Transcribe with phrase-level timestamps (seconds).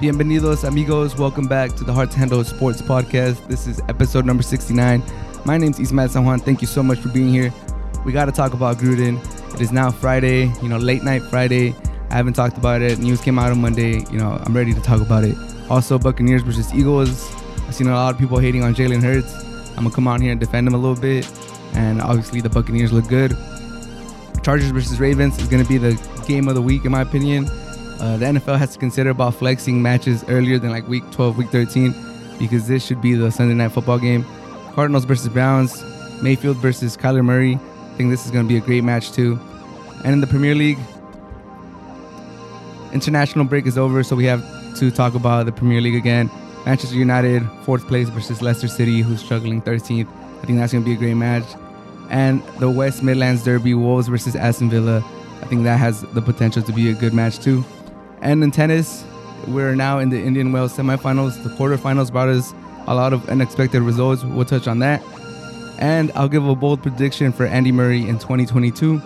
[0.00, 1.14] Bienvenidos, amigos.
[1.18, 3.46] Welcome back to the Hard to Handle Sports Podcast.
[3.48, 5.02] This is episode number 69.
[5.44, 6.40] My name's Ismael San Juan.
[6.40, 7.52] Thank you so much for being here.
[8.06, 9.22] We got to talk about Gruden.
[9.52, 11.74] It is now Friday, you know, late night Friday.
[12.08, 12.98] I haven't talked about it.
[12.98, 14.02] News came out on Monday.
[14.10, 15.36] You know, I'm ready to talk about it.
[15.68, 17.30] Also, Buccaneers versus Eagles.
[17.68, 19.34] I've seen a lot of people hating on Jalen Hurts.
[19.72, 21.30] I'm going to come on here and defend him a little bit.
[21.74, 23.36] And obviously, the Buccaneers look good.
[24.42, 25.92] Chargers versus Ravens is going to be the
[26.26, 27.50] game of the week, in my opinion.
[28.00, 31.48] Uh, the NFL has to consider about flexing matches earlier than like week 12, week
[31.50, 31.94] 13,
[32.38, 34.24] because this should be the Sunday night football game.
[34.72, 35.84] Cardinals versus Browns,
[36.22, 37.56] Mayfield versus Kyler Murray.
[37.56, 39.38] I think this is going to be a great match too.
[40.02, 40.78] And in the Premier League,
[42.94, 44.42] international break is over, so we have
[44.76, 46.30] to talk about the Premier League again.
[46.64, 50.08] Manchester United, fourth place versus Leicester City, who's struggling 13th.
[50.42, 51.44] I think that's going to be a great match.
[52.08, 55.04] And the West Midlands Derby, Wolves versus Aston Villa.
[55.42, 57.62] I think that has the potential to be a good match too.
[58.22, 59.04] And in tennis,
[59.48, 61.42] we're now in the Indian Wells semifinals.
[61.42, 62.52] The quarterfinals brought us
[62.86, 64.24] a lot of unexpected results.
[64.24, 65.02] We'll touch on that.
[65.78, 69.00] And I'll give a bold prediction for Andy Murray in 2022.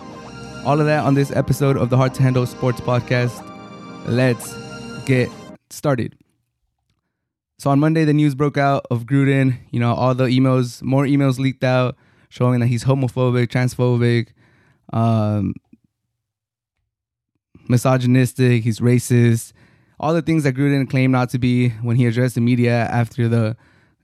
[0.65, 3.41] All of that on this episode of the Hard to Handle Sports Podcast.
[4.07, 4.53] Let's
[5.05, 5.29] get
[5.69, 6.17] started.
[7.57, 9.57] So on Monday, the news broke out of Gruden.
[9.71, 11.95] You know, all the emails, more emails leaked out
[12.29, 14.29] showing that he's homophobic, transphobic,
[14.91, 15.53] um,
[17.67, 19.53] misogynistic, he's racist,
[19.99, 23.27] all the things that Gruden claimed not to be when he addressed the media after
[23.27, 23.55] the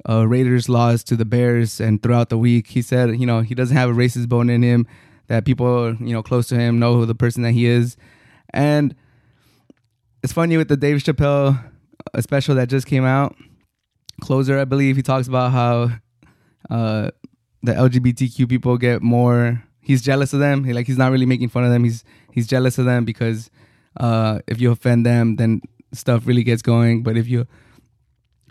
[0.10, 2.68] uh, Raiders loss to the Bears and throughout the week.
[2.68, 4.88] He said, you know, he doesn't have a racist bone in him,
[5.28, 7.98] that people, you know, close to him know who the person that he is.
[8.54, 8.96] And
[10.24, 11.72] it's funny with the Dave Chappelle
[12.14, 13.36] uh, special that just came out,
[14.22, 15.90] Closer, I believe, he talks about how
[16.70, 17.10] uh,
[17.64, 20.64] the LGBTQ people get more he's jealous of them.
[20.64, 21.84] He, like he's not really making fun of them.
[21.84, 23.50] He's he's jealous of them because
[23.98, 25.62] uh, if you offend them, then
[25.94, 27.04] stuff really gets going.
[27.04, 27.48] But if you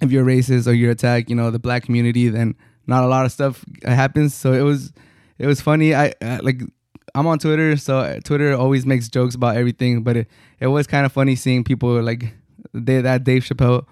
[0.00, 3.24] if you're racist or you attack, you know, the black community, then not a lot
[3.24, 4.34] of stuff happens.
[4.34, 4.92] So it was
[5.38, 5.94] it was funny.
[5.94, 6.62] I, I like
[7.14, 10.02] I'm on Twitter, so Twitter always makes jokes about everything.
[10.02, 12.34] But it, it was kind of funny seeing people like
[12.72, 13.86] they, that Dave Chappelle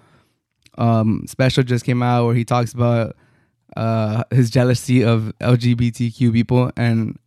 [0.77, 3.15] um, special just came out where he talks about
[3.75, 7.17] uh, his jealousy of LGBTQ people, and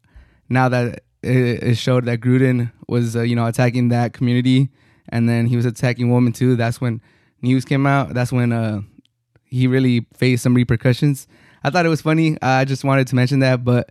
[0.52, 4.70] now that it, showed that Gruden was, uh, you know, attacking that community,
[5.08, 6.56] and then he was attacking women too.
[6.56, 7.00] That's when
[7.42, 8.14] news came out.
[8.14, 8.82] That's when uh,
[9.44, 11.26] he really faced some repercussions.
[11.64, 12.36] I thought it was funny.
[12.42, 13.90] I just wanted to mention that, but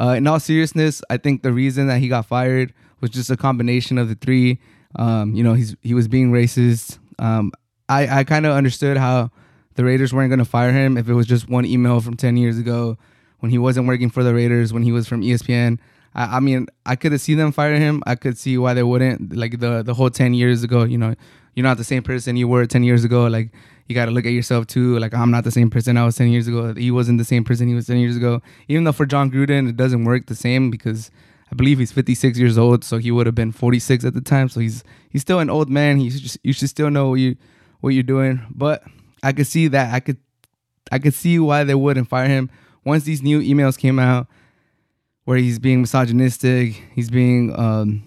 [0.00, 3.36] uh, in all seriousness, I think the reason that he got fired was just a
[3.36, 4.60] combination of the three.
[4.96, 6.98] Um, you know, he's he was being racist.
[7.18, 7.52] Um,
[7.88, 9.30] I I kind of understood how
[9.74, 12.36] the Raiders weren't going to fire him if it was just one email from ten
[12.36, 12.98] years ago
[13.40, 15.78] when he wasn't working for the Raiders when he was from ESPN.
[16.14, 18.02] I, I mean, I could have seen them fire him.
[18.06, 19.34] I could see why they wouldn't.
[19.36, 21.14] Like the the whole ten years ago, you know,
[21.54, 23.26] you're not the same person you were ten years ago.
[23.26, 23.50] Like
[23.88, 24.98] you got to look at yourself too.
[24.98, 26.74] Like I'm not the same person I was ten years ago.
[26.74, 28.42] He wasn't the same person he was ten years ago.
[28.68, 31.10] Even though for Jon Gruden it doesn't work the same because
[31.50, 34.48] I believe he's 56 years old, so he would have been 46 at the time.
[34.48, 35.98] So he's he's still an old man.
[35.98, 37.36] He just, you should still know what you
[37.80, 38.40] what you're doing.
[38.50, 38.82] But
[39.22, 40.16] I could see that I could
[40.90, 42.50] I could see why they wouldn't fire him
[42.84, 44.28] once these new emails came out
[45.24, 48.02] where he's being misogynistic, he's being um,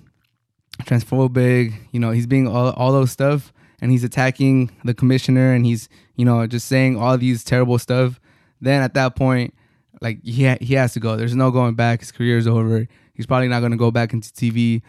[0.84, 5.66] transphobic, you know, he's being all, all those stuff and he's attacking the commissioner and
[5.66, 8.20] he's, you know, just saying all these terrible stuff,
[8.62, 9.53] then at that point,
[10.02, 11.16] like he ha- he has to go.
[11.16, 12.02] There's no going back.
[12.02, 12.88] His career's over.
[13.14, 14.82] He's probably not going to go back into TV.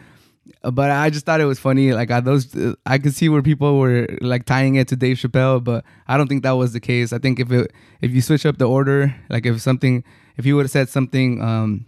[0.63, 1.93] But I just thought it was funny.
[1.93, 2.55] Like I, those,
[2.85, 6.27] I could see where people were like tying it to Dave Chappelle, but I don't
[6.27, 7.11] think that was the case.
[7.13, 7.71] I think if it
[8.01, 10.03] if you switch up the order, like if something,
[10.37, 11.85] if he would have said something um,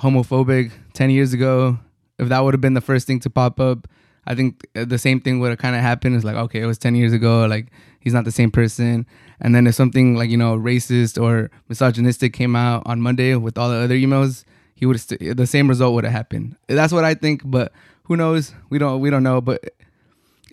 [0.00, 1.78] homophobic 10 years ago,
[2.18, 3.88] if that would have been the first thing to pop up,
[4.26, 6.16] I think uh, the same thing would have kind of happened.
[6.16, 7.46] It's like, okay, it was 10 years ago.
[7.46, 7.66] Like,
[8.00, 9.06] he's not the same person.
[9.40, 13.58] And then if something like, you know, racist or misogynistic came out on Monday with
[13.58, 14.44] all the other emails,
[14.74, 16.56] he would st- the same result would have happened.
[16.68, 17.72] That's what I think, but
[18.04, 18.52] who knows?
[18.70, 19.62] We don't we don't know, but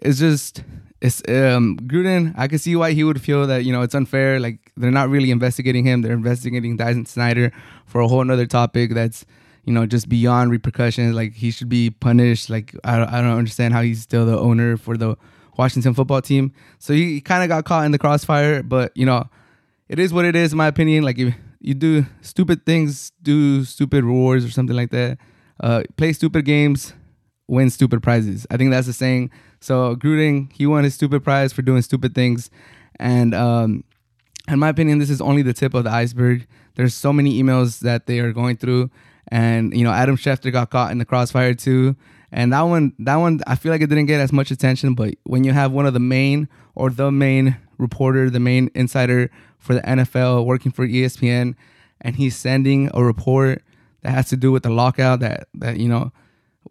[0.01, 0.63] it's just
[1.01, 4.39] it's um Gruden, I could see why he would feel that, you know, it's unfair.
[4.39, 6.01] Like they're not really investigating him.
[6.01, 7.51] They're investigating Dyson Snyder
[7.85, 9.25] for a whole another topic that's,
[9.65, 11.15] you know, just beyond repercussions.
[11.15, 12.49] Like he should be punished.
[12.49, 15.17] Like I, I don't understand how he's still the owner for the
[15.57, 16.53] Washington football team.
[16.77, 19.27] So he, he kind of got caught in the crossfire, but you know,
[19.89, 21.03] it is what it is in my opinion.
[21.03, 25.17] Like if you do stupid things, do stupid rewards or something like that.
[25.59, 26.93] Uh, play stupid games,
[27.47, 28.47] win stupid prizes.
[28.49, 29.31] I think that's the saying.
[29.61, 32.49] So Gruden, he won his stupid prize for doing stupid things,
[32.99, 33.83] and um,
[34.47, 36.47] in my opinion, this is only the tip of the iceberg.
[36.75, 38.89] There's so many emails that they are going through,
[39.27, 41.95] and you know Adam Schefter got caught in the crossfire too,
[42.31, 44.95] And that one, that one, I feel like it didn't get as much attention.
[44.95, 49.29] But when you have one of the main or the main reporter, the main insider
[49.57, 51.55] for the NFL working for ESPN,
[51.99, 53.63] and he's sending a report
[54.01, 56.11] that has to do with the lockout, that that you know,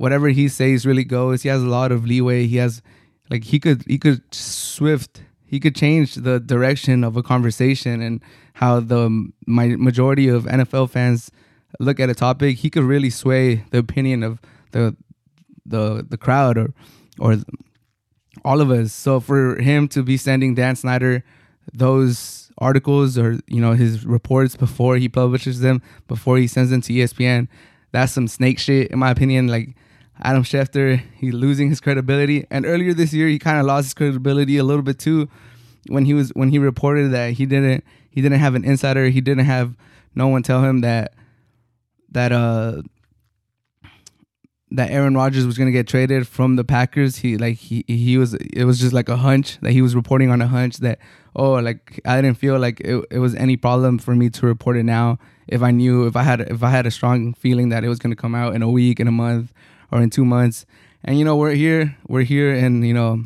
[0.00, 1.42] whatever he says really goes.
[1.42, 2.46] He has a lot of leeway.
[2.46, 2.80] He has,
[3.28, 8.22] like, he could he could swift he could change the direction of a conversation and
[8.54, 9.02] how the
[9.46, 11.30] my majority of NFL fans
[11.78, 12.56] look at a topic.
[12.56, 14.96] He could really sway the opinion of the
[15.66, 16.72] the the crowd or
[17.18, 17.36] or
[18.42, 18.94] all of us.
[18.94, 21.22] So for him to be sending Dan Snyder
[21.74, 26.80] those articles or you know his reports before he publishes them, before he sends them
[26.80, 27.48] to ESPN,
[27.92, 29.48] that's some snake shit in my opinion.
[29.48, 29.76] Like
[30.22, 32.46] Adam Schefter, he's losing his credibility.
[32.50, 35.28] And earlier this year, he kind of lost his credibility a little bit too,
[35.88, 39.20] when he was when he reported that he didn't he didn't have an insider, he
[39.20, 39.76] didn't have
[40.14, 41.14] no one tell him that
[42.10, 42.82] that uh
[44.72, 47.16] that Aaron Rodgers was gonna get traded from the Packers.
[47.16, 50.30] He like he he was it was just like a hunch that he was reporting
[50.30, 50.98] on a hunch that
[51.34, 54.76] oh like I didn't feel like it, it was any problem for me to report
[54.76, 55.18] it now
[55.48, 57.98] if I knew if I had if I had a strong feeling that it was
[57.98, 59.52] gonna come out in a week in a month
[59.90, 60.66] or in two months.
[61.04, 63.24] And you know, we're here, we're here in, you know,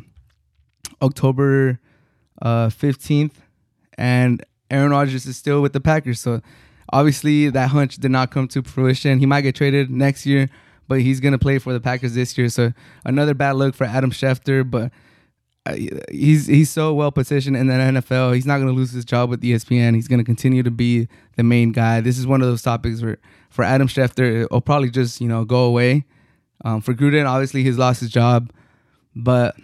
[1.01, 1.79] October
[2.41, 3.33] uh, 15th,
[3.97, 6.19] and Aaron Rodgers is still with the Packers.
[6.19, 6.41] So
[6.91, 9.19] obviously that hunch did not come to fruition.
[9.19, 10.49] He might get traded next year,
[10.87, 12.49] but he's gonna play for the Packers this year.
[12.49, 12.71] So
[13.03, 14.91] another bad look for Adam Schefter, but
[15.67, 15.75] uh,
[16.11, 18.35] he's he's so well positioned in the NFL.
[18.35, 19.95] He's not going to lose his job with ESPN.
[19.95, 21.07] He's going to continue to be
[21.37, 22.01] the main guy.
[22.01, 23.17] This is one of those topics where
[23.49, 26.05] for Adam Schefter, it'll probably just you know go away.
[26.63, 28.51] Um, for Gruden, obviously he's lost his job,
[29.15, 29.55] but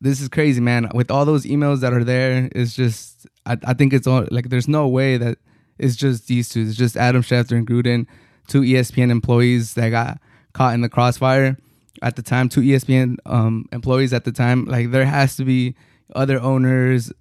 [0.00, 0.90] this is crazy, man.
[0.94, 4.48] With all those emails that are there, it's just I, I think it's all like
[4.48, 5.38] there's no way that
[5.78, 6.62] it's just these two.
[6.62, 8.06] It's just Adam Schefter and Gruden,
[8.48, 10.18] two ESPN employees that got
[10.52, 11.56] caught in the crossfire
[12.02, 12.48] at the time.
[12.48, 14.64] Two ESPN um, employees at the time.
[14.64, 15.74] Like there has to be
[16.14, 17.12] other owners,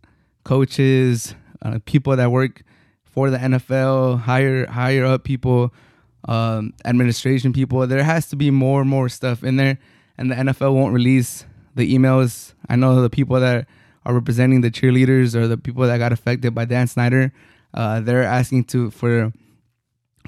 [0.44, 2.63] coaches, uh, people that work
[3.04, 5.74] for the NFL, higher higher up people
[6.25, 7.85] um, administration people.
[7.88, 9.77] There has to be more and more stuff in there,
[10.18, 11.45] and the NFL won't release
[11.75, 12.53] the emails.
[12.69, 13.68] I know the people that
[14.06, 17.31] are representing the cheerleaders or the people that got affected by Dan Snyder.
[17.73, 19.31] Uh, they're asking to for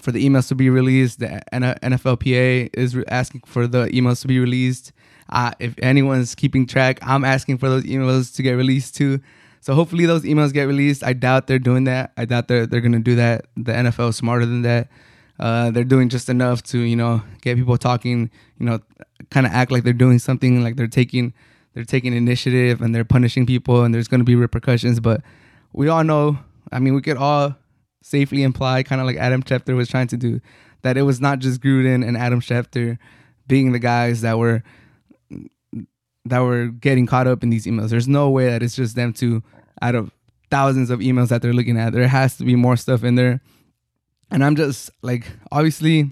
[0.02, 1.20] for the emails to be released.
[1.20, 4.92] The NFLPA is asking for the emails to be released.
[5.30, 9.20] Uh, if anyone's keeping track, I'm asking for those emails to get released too.
[9.62, 11.04] So hopefully those emails get released.
[11.04, 12.12] I doubt they're doing that.
[12.18, 13.46] I doubt they're they're gonna do that.
[13.56, 14.90] The NFL is smarter than that.
[15.40, 18.30] Uh, they're doing just enough to you know get people talking.
[18.60, 18.80] You know,
[19.30, 21.34] kind of act like they're doing something, like they're taking
[21.74, 25.00] they're taking initiative and they're punishing people, and there's going to be repercussions.
[25.00, 25.22] But
[25.74, 26.38] we all know.
[26.72, 27.56] I mean, we could all
[28.02, 30.42] safely imply, kind of like Adam Schefter was trying to do,
[30.82, 32.98] that it was not just Gruden and Adam Schefter
[33.48, 34.64] being the guys that were
[36.26, 37.90] that were getting caught up in these emails.
[37.90, 39.44] There's no way that it's just them two
[39.82, 40.12] out of
[40.50, 41.94] thousands of emails that they're looking at.
[41.94, 43.42] There has to be more stuff in there
[44.34, 46.10] and I'm just like, obviously,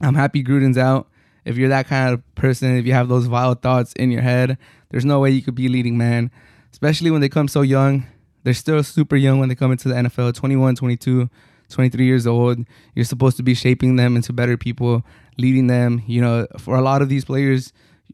[0.00, 1.08] I'm happy Gruden's out.
[1.44, 4.56] If you're that kind of person, if you have those vile thoughts in your head,
[4.90, 6.30] there's no way you could be a leading man,
[6.72, 8.06] especially when they come so young.
[8.44, 11.28] They're still super young when they come into the NFL 21, 22,
[11.68, 12.60] 23 years old.
[12.94, 15.04] You're supposed to be shaping them into better people,
[15.36, 16.02] leading them.
[16.06, 17.72] You know, for a lot of these players,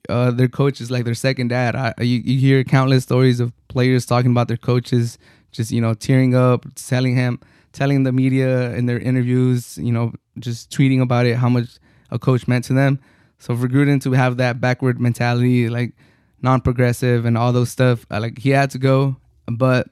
[0.08, 1.76] uh, their coach is like their second dad.
[1.76, 5.19] I, you, you hear countless stories of players talking about their coaches,
[5.52, 7.38] just, you know, tearing up, telling him,
[7.76, 11.78] telling the media in their interviews, you know, just tweeting about it, how much
[12.10, 12.98] a coach meant to them.
[13.38, 15.92] So for Gruden to have that backward mentality, like
[16.40, 19.16] non-progressive and all those stuff, like he had to go.
[19.46, 19.88] But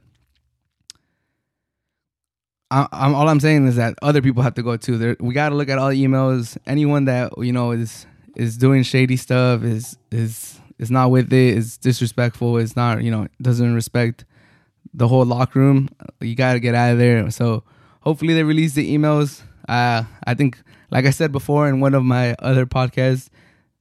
[2.71, 4.97] I, am all I'm saying is that other people have to go too.
[4.97, 6.57] There, we got to look at all the emails.
[6.67, 11.57] Anyone that you know is is doing shady stuff is is is not with it.
[11.59, 12.57] Is disrespectful.
[12.57, 14.25] Is not you know doesn't respect
[14.95, 15.91] the whole locker room.
[16.21, 17.31] You got to get out of there.
[17.31, 17.63] So
[18.05, 19.43] hopefully they release the emails.
[19.69, 23.29] Uh, I think, like I said before in one of my other podcasts,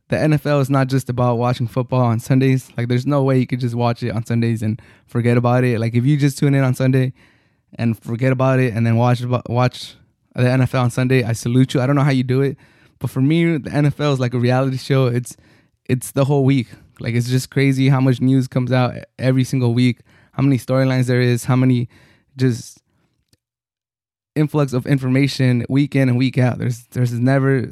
[0.07, 2.71] the NFL is not just about watching football on Sundays.
[2.77, 5.79] Like, there's no way you could just watch it on Sundays and forget about it.
[5.79, 7.13] Like, if you just tune in on Sunday
[7.75, 9.95] and forget about it and then watch watch
[10.35, 11.81] the NFL on Sunday, I salute you.
[11.81, 12.57] I don't know how you do it,
[12.99, 15.07] but for me, the NFL is like a reality show.
[15.07, 15.35] It's
[15.85, 16.67] it's the whole week.
[16.99, 19.99] Like, it's just crazy how much news comes out every single week.
[20.33, 21.45] How many storylines there is.
[21.45, 21.89] How many
[22.37, 22.82] just
[24.35, 26.57] influx of information week in and week out.
[26.57, 27.71] There's there's never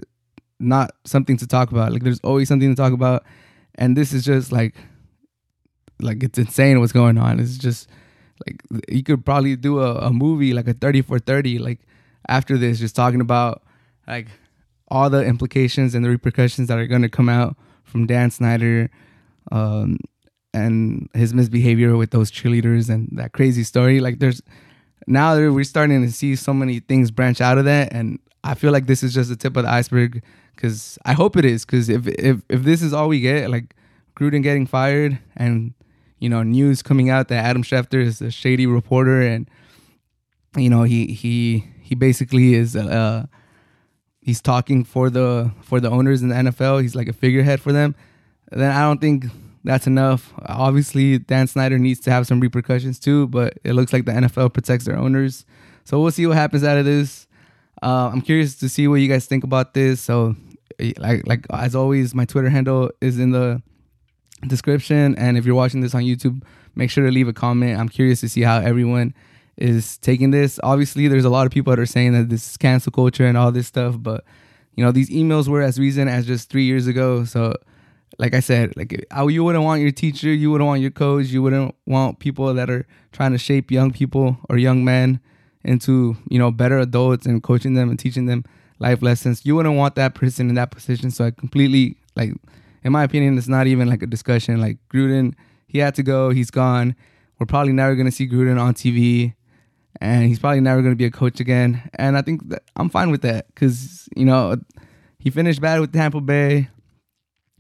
[0.60, 1.92] not something to talk about.
[1.92, 3.24] Like there's always something to talk about,
[3.76, 4.76] and this is just like
[6.02, 7.40] like it's insane what's going on.
[7.40, 7.90] It's just
[8.46, 11.80] like you could probably do a, a movie like a 30 for 30 like
[12.28, 13.62] after this just talking about
[14.08, 14.28] like
[14.88, 18.90] all the implications and the repercussions that are going to come out from Dan Snyder
[19.52, 19.98] um,
[20.54, 24.00] and his misbehavior with those cheerleaders and that crazy story.
[24.00, 24.42] Like there's
[25.08, 28.72] now we're starting to see so many things branch out of that, and I feel
[28.72, 30.24] like this is just the tip of the iceberg.
[30.56, 31.66] Because I hope it is.
[31.66, 33.76] Because if if if this is all we get, like
[34.16, 35.74] Gruden getting fired and
[36.20, 39.50] you know news coming out that Adam Schefter is a shady reporter and
[40.56, 43.26] you know he he he basically is uh
[44.22, 46.82] he's talking for the for the owners in the NFL.
[46.82, 47.96] He's like a figurehead for them.
[48.52, 49.26] Then I don't think
[49.64, 50.34] that's enough.
[50.46, 54.54] Obviously, Dan Snyder needs to have some repercussions too, but it looks like the NFL
[54.54, 55.46] protects their owners.
[55.84, 57.28] So we'll see what happens out of this.
[57.82, 60.02] Uh, I'm curious to see what you guys think about this.
[60.02, 60.36] So,
[60.98, 63.62] like like as always, my Twitter handle is in the
[64.48, 66.44] description, and if you're watching this on YouTube,
[66.76, 67.80] make sure to leave a comment.
[67.80, 69.14] I'm curious to see how everyone
[69.58, 70.60] is taking this.
[70.64, 73.38] Obviously, there's a lot of people that are saying that this is cancel culture and
[73.38, 74.24] all this stuff, but
[74.76, 77.26] you know these emails were as recent as just three years ago.
[77.26, 77.56] So
[78.20, 78.92] like I said, like
[79.28, 82.70] you wouldn't want your teacher, you wouldn't want your coach, you wouldn't want people that
[82.70, 85.20] are trying to shape young people or young men
[85.64, 88.44] into you know better adults and coaching them and teaching them
[88.80, 89.46] life lessons.
[89.46, 91.12] You wouldn't want that person in that position.
[91.12, 92.32] So I completely like,
[92.84, 94.60] in my opinion, it's not even like a discussion.
[94.60, 95.36] Like Gruden,
[95.68, 96.96] he had to go, he's gone.
[97.40, 99.34] We're probably never gonna see Gruden on TV,
[100.00, 101.90] and he's probably never gonna be a coach again.
[101.96, 104.58] And I think that I'm fine with that because you know
[105.18, 106.70] he finished bad with Tampa Bay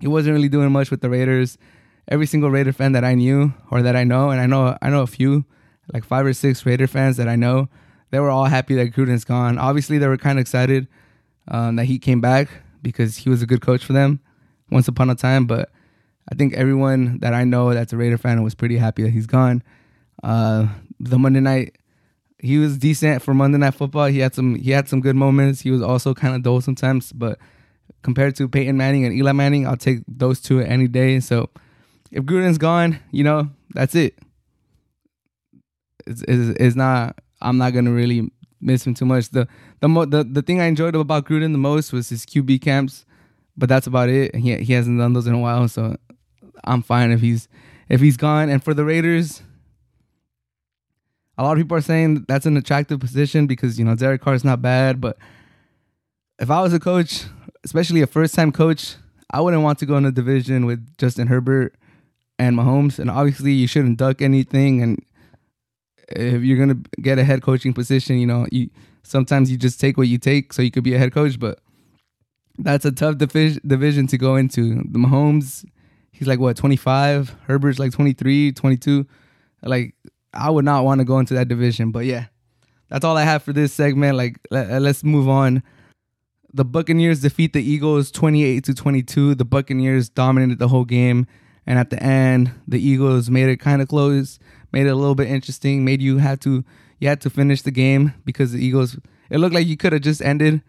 [0.01, 1.57] he wasn't really doing much with the Raiders.
[2.07, 4.89] Every single Raider fan that I knew or that I know, and I know I
[4.89, 5.45] know a few,
[5.93, 7.69] like five or six Raider fans that I know,
[8.09, 9.57] they were all happy that Gruden's gone.
[9.57, 10.87] Obviously, they were kind of excited
[11.47, 12.49] um, that he came back
[12.81, 14.19] because he was a good coach for them
[14.71, 15.45] once upon a time.
[15.45, 15.69] But
[16.31, 19.27] I think everyone that I know that's a Raider fan was pretty happy that he's
[19.27, 19.63] gone.
[20.23, 20.67] Uh,
[20.99, 21.77] the Monday night,
[22.39, 24.07] he was decent for Monday Night Football.
[24.07, 25.61] He had some he had some good moments.
[25.61, 27.37] He was also kind of dull sometimes, but
[28.01, 31.19] compared to Peyton Manning and Eli Manning, I'll take those two any day.
[31.19, 31.49] So
[32.11, 34.17] if Gruden's gone, you know, that's it.
[36.05, 39.29] It's, it's, it's not, I'm not going to really miss him too much.
[39.29, 39.47] The,
[39.79, 43.05] the, mo- the, the thing I enjoyed about Gruden the most was his QB camps,
[43.57, 44.35] but that's about it.
[44.35, 45.67] He, he hasn't done those in a while.
[45.67, 45.95] So
[46.63, 47.47] I'm fine if he's,
[47.89, 48.49] if he's gone.
[48.49, 49.41] And for the Raiders,
[51.37, 54.33] a lot of people are saying that's an attractive position because, you know, Derek Carr
[54.33, 55.17] is not bad, but
[56.39, 57.25] if I was a coach,
[57.63, 58.95] especially a first time coach,
[59.31, 61.75] I wouldn't want to go in a division with Justin Herbert
[62.37, 62.99] and Mahomes.
[62.99, 64.81] And obviously, you shouldn't duck anything.
[64.81, 65.05] And
[66.09, 68.69] if you're gonna get a head coaching position, you know, you
[69.03, 71.39] sometimes you just take what you take, so you could be a head coach.
[71.39, 71.59] But
[72.57, 74.75] that's a tough division division to go into.
[74.75, 75.65] The Mahomes,
[76.11, 77.35] he's like what 25.
[77.47, 79.07] Herbert's like 23, 22.
[79.63, 79.95] Like
[80.33, 81.91] I would not want to go into that division.
[81.91, 82.25] But yeah,
[82.89, 84.17] that's all I have for this segment.
[84.17, 85.63] Like let, let's move on
[86.53, 89.35] the Buccaneers defeat the Eagles 28 to 22.
[89.35, 91.27] The Buccaneers dominated the whole game,
[91.65, 94.39] and at the end, the Eagles made it kind of close,
[94.71, 96.63] made it a little bit interesting, made you have to
[96.99, 98.97] you had to finish the game because the Eagles.
[99.29, 100.61] It looked like you could have just ended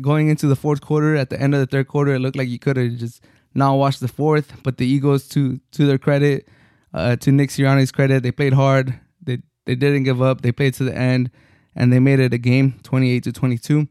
[0.00, 1.16] going into the fourth quarter.
[1.16, 3.22] At the end of the third quarter, it looked like you could have just
[3.54, 4.52] not watched the fourth.
[4.62, 6.48] But the Eagles, to to their credit,
[6.92, 8.98] uh, to Nick Sirianni's credit, they played hard.
[9.22, 10.42] They they didn't give up.
[10.42, 11.30] They played to the end,
[11.74, 13.88] and they made it a game, 28 to 22.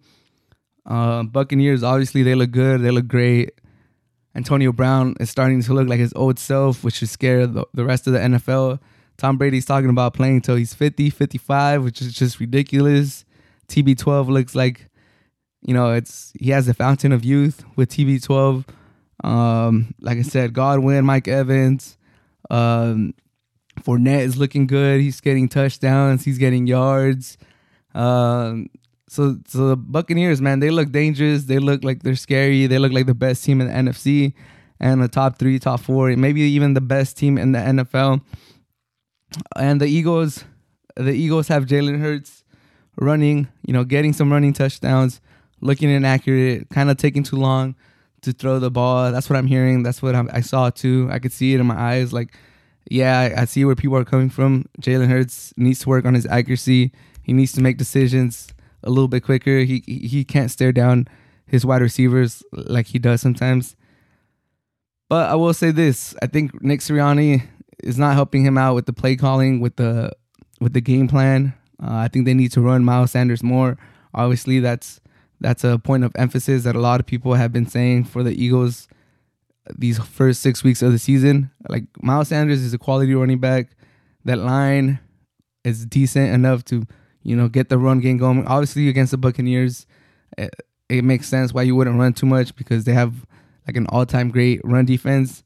[0.85, 2.81] Uh, Buccaneers, obviously, they look good.
[2.81, 3.51] They look great.
[4.33, 7.83] Antonio Brown is starting to look like his old self, which is scare the, the
[7.83, 8.79] rest of the NFL.
[9.17, 13.25] Tom Brady's talking about playing until he's 50, 55, which is just ridiculous.
[13.67, 14.89] TB12 looks like,
[15.61, 18.65] you know, it's he has a fountain of youth with TB12.
[19.23, 21.97] Um, like I said, Godwin, Mike Evans,
[22.49, 23.13] um,
[23.81, 25.01] Fournette is looking good.
[25.01, 26.25] He's getting touchdowns.
[26.25, 27.37] He's getting yards.
[27.93, 28.69] Um,
[29.11, 31.43] so so the Buccaneers, man, they look dangerous.
[31.43, 32.65] They look like they're scary.
[32.65, 34.33] They look like the best team in the NFC
[34.79, 38.21] and the top three, top four, maybe even the best team in the NFL.
[39.57, 40.45] And the Eagles,
[40.95, 42.45] the Eagles have Jalen Hurts
[42.95, 45.19] running, you know, getting some running touchdowns,
[45.59, 47.75] looking inaccurate, kind of taking too long
[48.21, 49.11] to throw the ball.
[49.11, 49.83] That's what I'm hearing.
[49.83, 51.09] That's what I'm, i saw too.
[51.11, 52.13] I could see it in my eyes.
[52.13, 52.33] Like,
[52.89, 54.69] yeah, I, I see where people are coming from.
[54.79, 56.93] Jalen Hurts needs to work on his accuracy.
[57.23, 58.47] He needs to make decisions
[58.83, 59.59] a little bit quicker.
[59.59, 61.07] He he can't stare down
[61.45, 63.75] his wide receivers like he does sometimes.
[65.09, 67.43] But I will say this: I think Nick Sirianni
[67.83, 70.11] is not helping him out with the play calling, with the
[70.59, 71.53] with the game plan.
[71.81, 73.77] Uh, I think they need to run Miles Sanders more.
[74.13, 75.01] Obviously, that's
[75.39, 78.31] that's a point of emphasis that a lot of people have been saying for the
[78.31, 78.87] Eagles
[79.77, 81.51] these first six weeks of the season.
[81.67, 83.71] Like Miles Sanders is a quality running back.
[84.25, 84.99] That line
[85.63, 86.85] is decent enough to
[87.23, 88.45] you know, get the run game going.
[88.47, 89.85] Obviously, against the Buccaneers,
[90.37, 90.49] eh,
[90.89, 93.25] it makes sense why you wouldn't run too much because they have
[93.67, 95.43] like an all-time great run defense.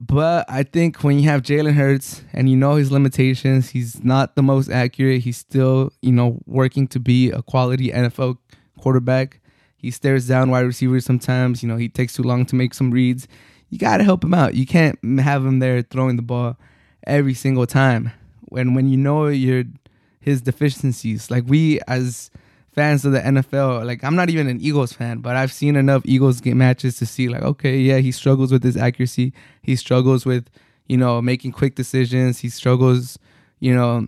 [0.00, 4.34] But I think when you have Jalen Hurts and you know his limitations, he's not
[4.34, 5.22] the most accurate.
[5.22, 8.38] He's still, you know, working to be a quality NFL
[8.80, 9.40] quarterback.
[9.76, 11.62] He stares down wide receivers sometimes.
[11.62, 13.28] You know, he takes too long to make some reads.
[13.68, 14.54] You got to help him out.
[14.54, 16.56] You can't have him there throwing the ball
[17.06, 18.10] every single time.
[18.42, 19.64] When when you know your
[20.22, 22.30] his deficiencies, like we as
[22.72, 23.84] fans of the NFL.
[23.84, 27.06] Like I'm not even an Eagles fan, but I've seen enough Eagles game matches to
[27.06, 29.32] see like, okay, yeah, he struggles with his accuracy.
[29.62, 30.48] He struggles with,
[30.86, 32.38] you know, making quick decisions.
[32.38, 33.18] He struggles,
[33.60, 34.06] you know,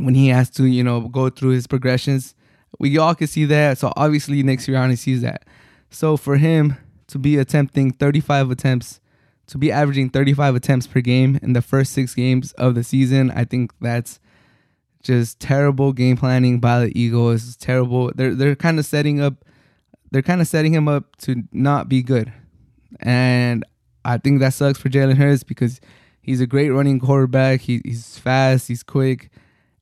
[0.00, 2.34] when he has to, you know, go through his progressions.
[2.78, 3.78] We all can see that.
[3.78, 5.44] So obviously Nick Sirianni sees that.
[5.90, 6.76] So for him
[7.08, 9.00] to be attempting 35 attempts,
[9.46, 13.30] to be averaging 35 attempts per game in the first six games of the season,
[13.30, 14.20] I think that's
[15.02, 17.56] just terrible game planning by the Eagles.
[17.56, 18.12] Terrible.
[18.14, 19.44] They're they're kind of setting up.
[20.10, 22.32] They're kind of setting him up to not be good,
[23.00, 23.64] and
[24.04, 25.80] I think that sucks for Jalen Hurts because
[26.22, 27.60] he's a great running quarterback.
[27.60, 28.68] He, he's fast.
[28.68, 29.30] He's quick,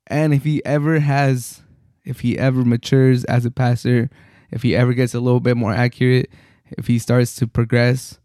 [0.09, 1.63] and if he ever has,
[2.05, 4.11] if he ever matures as a passer,
[4.51, 6.31] if he ever gets a little bit more accurate,
[6.73, 8.19] if he starts to progress,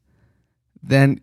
[0.82, 1.22] then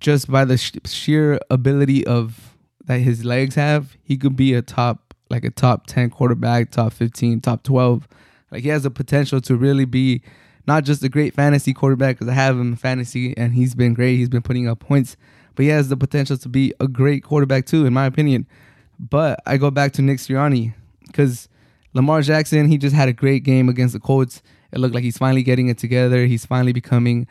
[0.00, 2.47] just by the sh- sheer ability of
[2.88, 6.90] that his legs have, he could be a top like a top 10 quarterback, top
[6.92, 8.08] 15, top 12.
[8.50, 10.22] Like he has the potential to really be
[10.66, 13.92] not just a great fantasy quarterback because I have him in fantasy and he's been
[13.92, 14.16] great.
[14.16, 15.18] He's been putting up points,
[15.54, 18.46] but he has the potential to be a great quarterback too, in my opinion.
[18.98, 20.72] But I go back to Nick Sirianni
[21.06, 21.50] because
[21.92, 24.42] Lamar Jackson, he just had a great game against the Colts.
[24.72, 26.24] It looked like he's finally getting it together.
[26.24, 27.26] He's finally becoming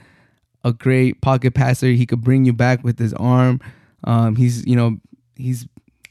[0.63, 1.87] a great pocket passer.
[1.87, 3.59] He could bring you back with his arm.
[4.03, 4.99] Um, he's you know
[5.37, 5.67] he's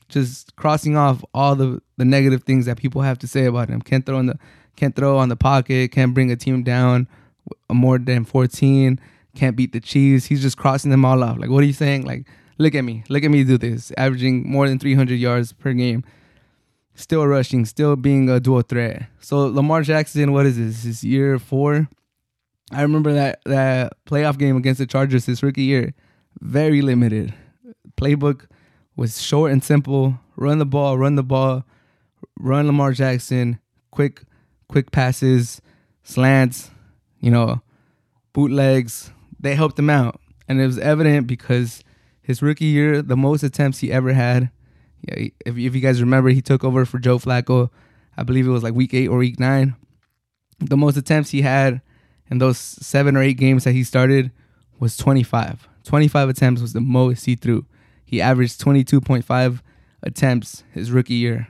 [0.08, 3.80] just crossing off all the, the negative things that people have to say about him.
[3.82, 4.38] Can't throw in the
[4.76, 7.08] can't throw on the pocket, can't bring a team down
[7.72, 9.00] more than 14,
[9.34, 10.26] can't beat the Chiefs.
[10.26, 11.38] He's just crossing them all off.
[11.38, 12.04] Like, what are you saying?
[12.04, 12.26] Like,
[12.58, 13.02] look at me.
[13.08, 13.90] Look at me do this.
[13.96, 16.04] Averaging more than 300 yards per game.
[16.94, 19.06] Still rushing, still being a dual threat.
[19.20, 20.82] So Lamar Jackson, what is this?
[20.82, 21.88] His year four.
[22.72, 25.94] I remember that that playoff game against the Chargers his rookie year.
[26.40, 27.34] Very limited.
[27.96, 28.46] Playbook
[28.96, 30.18] was short and simple.
[30.36, 31.64] Run the ball, run the ball,
[32.38, 34.22] run Lamar Jackson, quick,
[34.68, 35.60] quick passes,
[36.02, 36.70] slants,
[37.20, 37.62] you know,
[38.32, 39.10] bootlegs.
[39.38, 40.20] They helped him out.
[40.48, 41.82] And it was evident because
[42.22, 44.50] his rookie year, the most attempts he ever had.
[45.02, 47.70] Yeah, if, if you guys remember, he took over for Joe Flacco.
[48.16, 49.76] I believe it was like week eight or week nine.
[50.58, 51.82] The most attempts he had
[52.30, 54.32] in those seven or eight games that he started
[54.78, 55.68] was 25.
[55.84, 57.66] 25 attempts was the most he threw.
[58.06, 59.60] He averaged 22.5
[60.02, 61.48] attempts his rookie year,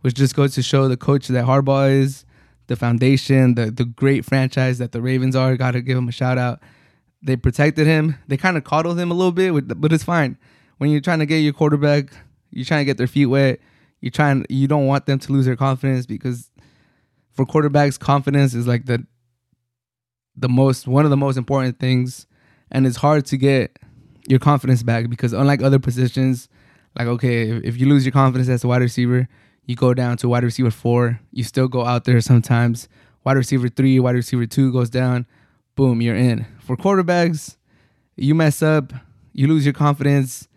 [0.00, 2.24] which just goes to show the coach that Harbaugh is,
[2.68, 5.56] the foundation, the the great franchise that the Ravens are.
[5.56, 6.60] Got to give him a shout out.
[7.20, 8.16] They protected him.
[8.28, 10.38] They kind of coddled him a little bit, but it's fine.
[10.78, 12.12] When you're trying to get your quarterback,
[12.50, 13.58] you're trying to get their feet wet.
[14.00, 14.46] You're trying.
[14.48, 16.50] You don't want them to lose their confidence because
[17.32, 19.04] for quarterbacks, confidence is like the
[20.36, 22.28] the most one of the most important things,
[22.70, 23.76] and it's hard to get
[24.26, 26.48] your confidence back because unlike other positions,
[26.98, 29.28] like okay, if, if you lose your confidence as a wide receiver,
[29.66, 31.20] you go down to wide receiver four.
[31.32, 32.88] You still go out there sometimes.
[33.24, 35.26] Wide receiver three, wide receiver two goes down.
[35.76, 36.46] Boom, you're in.
[36.60, 37.56] For quarterbacks,
[38.16, 38.92] you mess up,
[39.32, 40.48] you lose your confidence.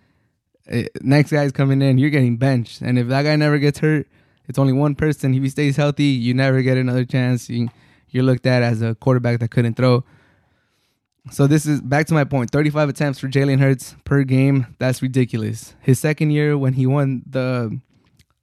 [0.68, 2.82] Eh, next guy's coming in, you're getting benched.
[2.82, 4.08] And if that guy never gets hurt,
[4.48, 5.34] it's only one person.
[5.34, 7.50] If he stays healthy, you never get another chance.
[7.50, 7.70] You,
[8.10, 10.04] you're looked at as a quarterback that couldn't throw.
[11.32, 12.52] So this is back to my point.
[12.52, 14.76] 35 attempts for Jalen Hurts per game.
[14.78, 15.74] That's ridiculous.
[15.80, 17.80] His second year when he won the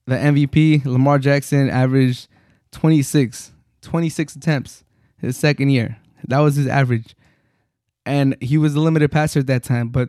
[0.06, 2.26] the MVP, Lamar Jackson averaged
[2.72, 4.84] 26 26 attempts
[5.18, 5.98] his second year.
[6.26, 7.14] That was his average.
[8.06, 10.08] And he was a limited passer at that time, but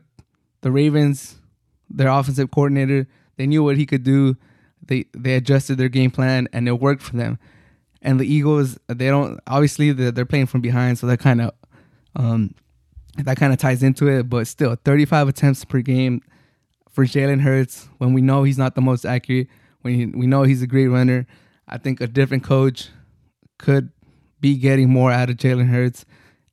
[0.61, 1.39] the Ravens,
[1.89, 4.37] their offensive coordinator, they knew what he could do.
[4.83, 7.37] They they adjusted their game plan and it worked for them.
[8.01, 11.51] And the Eagles, they don't obviously they're, playing from behind, so they're kind of
[12.15, 12.55] um,
[13.17, 16.21] that kind of ties into it, but still, 35 attempts per game
[16.89, 19.47] for Jalen Hurts when we know he's not the most accurate,
[19.81, 21.25] when we know he's a great runner.
[21.67, 22.89] I think a different coach
[23.57, 23.91] could
[24.39, 26.05] be getting more out of Jalen Hurts.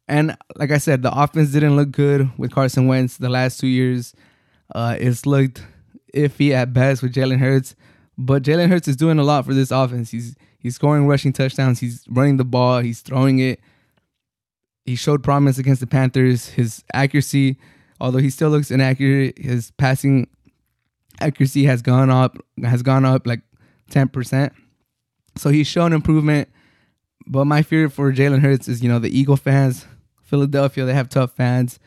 [0.07, 3.66] And like I said, the offense didn't look good with Carson Wentz the last two
[3.66, 4.14] years.
[4.75, 5.64] Uh, it's looked
[6.14, 7.75] iffy at best with Jalen Hurts,
[8.16, 10.11] but Jalen Hurts is doing a lot for this offense.
[10.11, 11.81] He's he's scoring rushing touchdowns.
[11.81, 12.81] He's running the ball.
[12.81, 13.61] He's throwing it
[14.88, 16.48] he showed promise against the Panthers.
[16.48, 17.59] His accuracy,
[18.01, 20.29] although he still looks inaccurate, his passing
[21.20, 23.40] accuracy has gone up has gone up like
[23.90, 24.51] 10%.
[25.37, 26.48] So he's shown improvement
[27.29, 29.87] but my fear for Jalen Hurts is, you know, the Eagle fans,
[30.22, 31.79] Philadelphia, they have tough fans.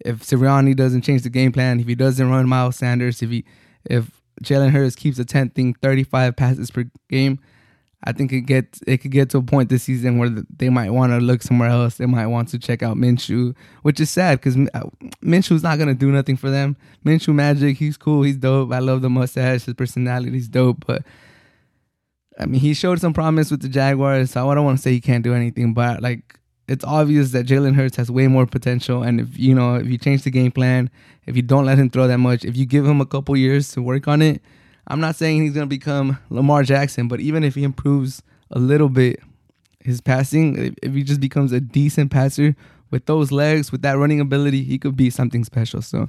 [0.00, 3.44] If Sirianni doesn't change the game plan, if he doesn't run Miles Sanders, if he
[3.84, 7.38] if Jalen Hurts keeps attempting 35 passes per game,
[8.06, 10.90] I think it gets it could get to a point this season where they might
[10.90, 11.96] want to look somewhere else.
[11.96, 14.84] They might want to check out Minshew, which is sad because uh,
[15.22, 16.76] Minshew's not gonna do nothing for them.
[17.04, 18.72] Minshew magic, he's cool, he's dope.
[18.72, 21.02] I love the mustache, his personality's dope, but
[22.38, 24.30] I mean, he showed some promise with the Jaguars.
[24.30, 26.38] So I don't want to say he can't do anything, but like
[26.68, 29.02] it's obvious that Jalen Hurts has way more potential.
[29.02, 30.90] And if you know, if you change the game plan,
[31.26, 33.72] if you don't let him throw that much, if you give him a couple years
[33.72, 34.40] to work on it
[34.86, 38.88] I'm not saying he's gonna become Lamar Jackson, but even if he improves a little
[38.88, 39.20] bit
[39.80, 42.56] his passing, if he just becomes a decent passer
[42.90, 45.82] with those legs, with that running ability, he could be something special.
[45.82, 46.08] So,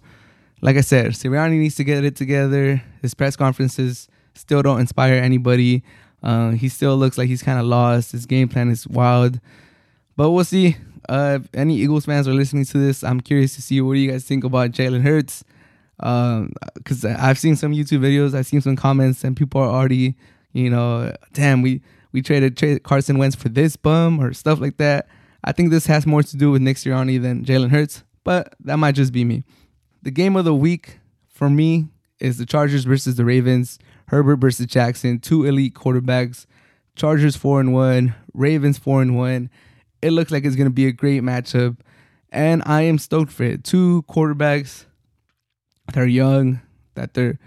[0.61, 2.81] like I said, Sirianni needs to get it together.
[3.01, 5.83] His press conferences still don't inspire anybody.
[6.23, 8.11] Uh, he still looks like he's kind of lost.
[8.11, 9.39] His game plan is wild,
[10.15, 10.77] but we'll see.
[11.09, 13.99] Uh, if any Eagles fans are listening to this, I'm curious to see what do
[13.99, 15.43] you guys think about Jalen Hurts
[15.97, 20.15] because um, I've seen some YouTube videos, I've seen some comments, and people are already,
[20.53, 21.81] you know, damn, we
[22.12, 25.07] we traded tra- Carson Wentz for this bum or stuff like that.
[25.43, 28.77] I think this has more to do with Nick Sirianni than Jalen Hurts, but that
[28.77, 29.43] might just be me.
[30.03, 31.88] The game of the week for me
[32.19, 33.79] is the Chargers versus the Ravens.
[34.07, 36.45] Herbert versus Jackson, two elite quarterbacks.
[36.95, 39.49] Chargers four and one, Ravens four and one.
[40.01, 41.77] It looks like it's gonna be a great matchup,
[42.31, 43.63] and I am stoked for it.
[43.63, 44.86] Two quarterbacks
[45.93, 46.62] they're young,
[46.95, 47.39] that they're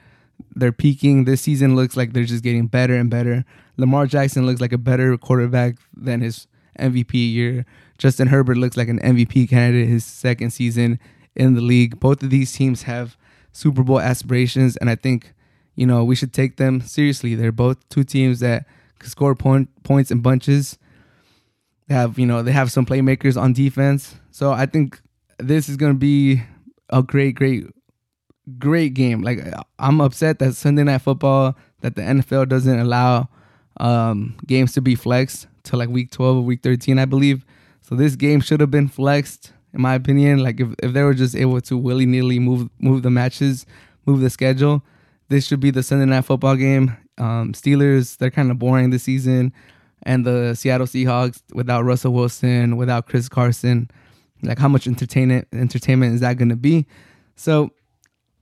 [0.54, 1.24] they're peaking.
[1.24, 3.44] This season looks like they're just getting better and better.
[3.76, 6.46] Lamar Jackson looks like a better quarterback than his
[6.78, 7.66] MVP year.
[7.98, 10.98] Justin Herbert looks like an MVP candidate his second season
[11.34, 12.00] in the league.
[12.00, 13.16] Both of these teams have
[13.52, 15.34] Super Bowl aspirations, and I think
[15.74, 17.34] you know we should take them seriously.
[17.34, 18.66] They're both two teams that
[18.98, 20.78] can score point, points in bunches.
[21.88, 25.00] They have you know they have some playmakers on defense, so I think
[25.38, 26.42] this is going to be
[26.90, 27.66] a great, great
[28.58, 29.22] great game.
[29.22, 29.40] Like
[29.78, 33.28] I'm upset that Sunday Night Football that the NFL doesn't allow
[33.78, 37.44] um, games to be flexed to like week 12 or week 13, I believe.
[37.80, 40.42] So this game should have been flexed, in my opinion.
[40.42, 43.66] Like if, if they were just able to willy nilly move move the matches,
[44.06, 44.82] move the schedule,
[45.28, 46.96] this should be the Sunday Night Football game.
[47.18, 49.52] Um, Steelers, they're kind of boring this season,
[50.04, 53.90] and the Seattle Seahawks without Russell Wilson, without Chris Carson,
[54.42, 56.86] like how much entertainment entertainment is that going to be?
[57.36, 57.70] So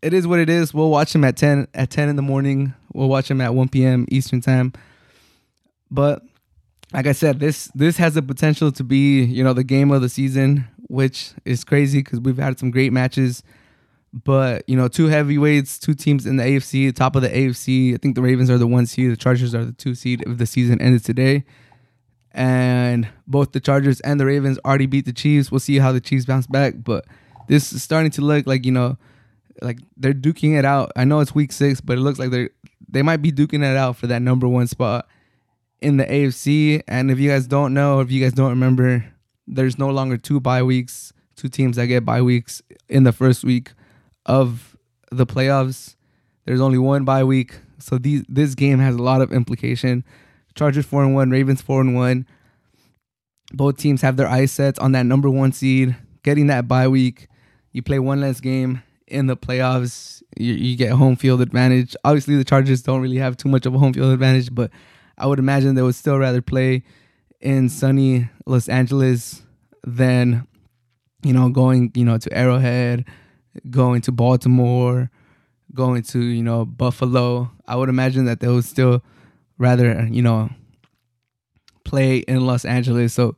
[0.02, 0.72] it is what it is.
[0.72, 2.74] We'll watch them at ten at ten in the morning.
[2.92, 4.06] We'll watch them at one p.m.
[4.10, 4.72] Eastern time.
[5.90, 6.22] But
[6.92, 10.02] like I said, this this has the potential to be you know the game of
[10.02, 13.42] the season, which is crazy because we've had some great matches.
[14.12, 17.94] But you know, two heavyweights, two teams in the AFC, top of the AFC.
[17.94, 20.38] I think the Ravens are the one seed, the Chargers are the two seed if
[20.38, 21.44] the season ended today.
[22.32, 25.50] And both the Chargers and the Ravens already beat the Chiefs.
[25.50, 27.04] We'll see how the Chiefs bounce back, but
[27.48, 28.96] this is starting to look like you know
[29.62, 30.92] like they're duking it out.
[30.96, 32.50] I know it's week six, but it looks like they're
[32.88, 35.06] they might be duking it out for that number one spot
[35.80, 36.82] in the AFC.
[36.88, 39.04] And if you guys don't know, if you guys don't remember,
[39.46, 43.44] there's no longer two bye weeks, two teams that get bye weeks in the first
[43.44, 43.72] week
[44.26, 44.76] of
[45.10, 45.96] the playoffs.
[46.44, 47.58] There's only one bye week.
[47.78, 50.04] So these this game has a lot of implication.
[50.54, 52.26] Chargers four and one, Ravens four and one.
[53.52, 57.28] Both teams have their eyes set on that number one seed, getting that bye week.
[57.72, 61.96] You play one less game in the playoffs, you, you, get home field advantage.
[62.04, 64.70] Obviously, the Chargers don't really have too much of a home field advantage, but
[65.16, 66.84] I would imagine they would still rather play
[67.40, 69.42] in sunny Los Angeles
[69.84, 70.46] than,
[71.22, 73.04] you know, going, you know, to Arrowhead,
[73.70, 75.10] going to Baltimore,
[75.74, 77.50] going to, you know, Buffalo.
[77.66, 79.02] I would imagine that they would still
[79.58, 80.50] rather, you know,
[81.84, 83.14] play in Los Angeles.
[83.14, 83.36] So,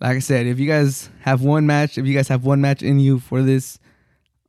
[0.00, 2.82] like I said, if you guys have one match, if you guys have one match
[2.82, 3.78] in you for this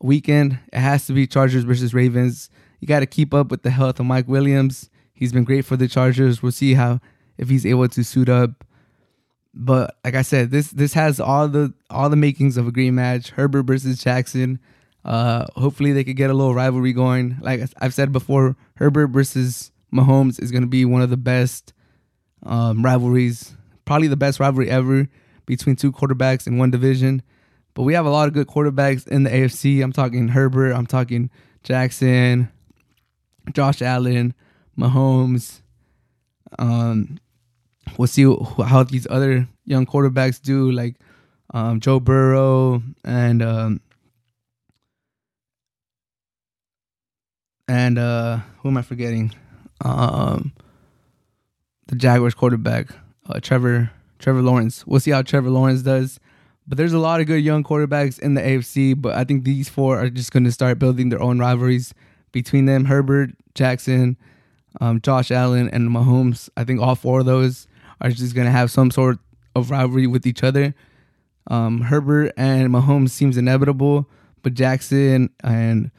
[0.01, 2.49] weekend, it has to be Chargers versus Ravens.
[2.79, 4.89] You got to keep up with the health of Mike Williams.
[5.13, 6.41] He's been great for the Chargers.
[6.41, 6.99] We'll see how
[7.37, 8.63] if he's able to suit up.
[9.53, 12.91] But like I said, this this has all the all the makings of a great
[12.91, 13.31] match.
[13.31, 14.59] Herbert versus Jackson.
[15.03, 17.37] Uh, hopefully they could get a little rivalry going.
[17.41, 21.73] Like I've said before, Herbert versus Mahomes is going to be one of the best
[22.43, 25.07] um, rivalries, probably the best rivalry ever
[25.45, 27.23] between two quarterbacks in one division.
[27.79, 29.81] But we have a lot of good quarterbacks in the AFC.
[29.81, 30.73] I'm talking Herbert.
[30.73, 31.29] I'm talking
[31.63, 32.49] Jackson,
[33.53, 34.33] Josh Allen,
[34.77, 35.61] Mahomes.
[36.57, 37.19] Um,
[37.97, 38.25] we'll see
[38.65, 40.95] how these other young quarterbacks do, like
[41.53, 43.79] um, Joe Burrow and um,
[47.69, 49.33] and uh, who am I forgetting?
[49.85, 50.51] Um,
[51.87, 52.89] the Jaguars quarterback,
[53.29, 53.89] uh, Trevor
[54.19, 54.85] Trevor Lawrence.
[54.85, 56.19] We'll see how Trevor Lawrence does.
[56.69, 59.67] But there's a lot of good young quarterbacks in the AFC, but I think these
[59.67, 61.95] four are just going to start building their own rivalries
[62.31, 62.85] between them.
[62.85, 64.17] Herbert, Jackson,
[64.79, 66.47] um, Josh Allen, and Mahomes.
[66.55, 67.67] I think all four of those
[68.01, 69.17] are just going to have some sort
[69.55, 70.75] of rivalry with each other.
[71.47, 74.07] Um, Herbert and Mahomes seems inevitable,
[74.43, 75.89] but Jackson and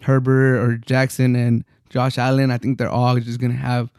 [0.00, 3.92] Herbert or Jackson and Josh Allen, I think they're all just going to have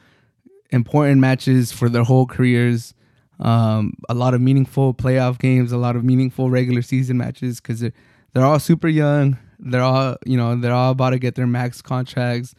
[0.72, 2.94] important matches for their whole careers.
[3.39, 7.80] Um, a lot of meaningful playoff games, a lot of meaningful regular season matches because
[7.80, 7.93] they're,
[8.34, 9.38] they're all super young.
[9.60, 12.56] They're all you know they're all about to get their max contracts.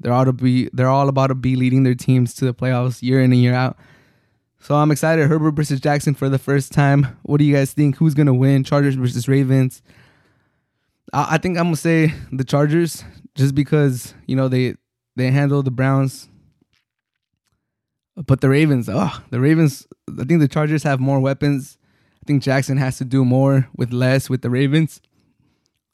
[0.00, 3.02] They're all to be they're all about to be leading their teams to the playoffs
[3.02, 3.76] year in and year out.
[4.60, 5.28] So I'm excited.
[5.28, 7.16] Herbert versus Jackson for the first time.
[7.22, 7.96] What do you guys think?
[7.96, 8.64] Who's gonna win?
[8.64, 9.82] Chargers versus Ravens.
[11.12, 14.74] I, I think I'm gonna say the Chargers just because you know they
[15.16, 16.28] they handle the Browns
[18.26, 21.78] but the Ravens, oh, the Ravens, I think the Chargers have more weapons.
[22.22, 25.00] I think Jackson has to do more with less with the Ravens.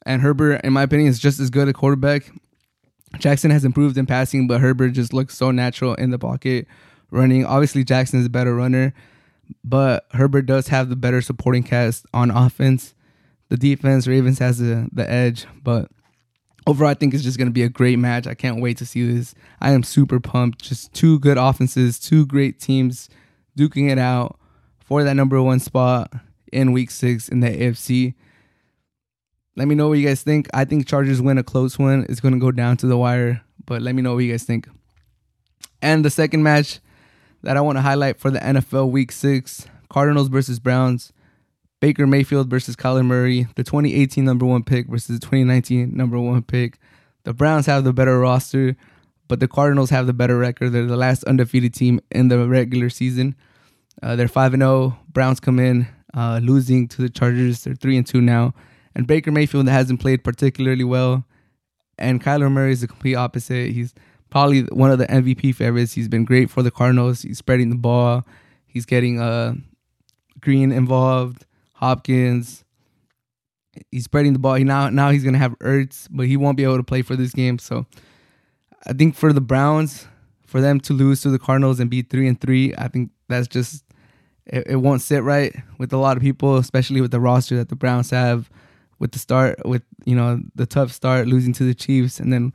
[0.05, 2.31] And Herbert, in my opinion, is just as good a quarterback.
[3.17, 6.67] Jackson has improved in passing, but Herbert just looks so natural in the pocket
[7.11, 7.45] running.
[7.45, 8.93] Obviously, Jackson is a better runner,
[9.63, 12.93] but Herbert does have the better supporting cast on offense.
[13.49, 15.89] The defense, Ravens has the, the edge, but
[16.67, 18.27] overall, I think it's just going to be a great match.
[18.27, 19.35] I can't wait to see this.
[19.61, 20.63] I am super pumped.
[20.63, 23.09] Just two good offenses, two great teams
[23.57, 24.39] duking it out
[24.79, 26.11] for that number one spot
[26.51, 28.13] in week six in the AFC.
[29.55, 30.47] Let me know what you guys think.
[30.53, 32.05] I think Chargers win a close one.
[32.09, 34.43] It's going to go down to the wire, but let me know what you guys
[34.43, 34.67] think.
[35.81, 36.79] And the second match
[37.43, 41.13] that I want to highlight for the NFL week six Cardinals versus Browns.
[41.85, 46.41] Baker Mayfield versus Kyler Murray, the 2018 number one pick versus the 2019 number one
[46.41, 46.79] pick.
[47.25, 48.75] The Browns have the better roster,
[49.27, 50.71] but the Cardinals have the better record.
[50.71, 53.35] They're the last undefeated team in the regular season.
[54.01, 54.97] Uh, they're 5 0.
[55.09, 57.63] Browns come in uh, losing to the Chargers.
[57.63, 58.55] They're 3 and 2 now.
[58.95, 61.23] And Baker Mayfield hasn't played particularly well.
[61.99, 63.73] And Kyler Murray is the complete opposite.
[63.73, 63.93] He's
[64.31, 65.93] probably one of the MVP favorites.
[65.93, 67.21] He's been great for the Cardinals.
[67.21, 68.25] He's spreading the ball.
[68.65, 69.53] He's getting uh,
[70.41, 71.45] Green involved.
[71.75, 72.63] Hopkins.
[73.91, 74.55] He's spreading the ball.
[74.55, 77.15] He now now he's gonna have Ertz, but he won't be able to play for
[77.15, 77.59] this game.
[77.59, 77.85] So
[78.87, 80.07] I think for the Browns,
[80.45, 83.47] for them to lose to the Cardinals and be three and three, I think that's
[83.47, 83.83] just
[84.45, 87.69] it, it won't sit right with a lot of people, especially with the roster that
[87.69, 88.49] the Browns have.
[88.97, 92.53] With the start, with you know the tough start, losing to the Chiefs, and then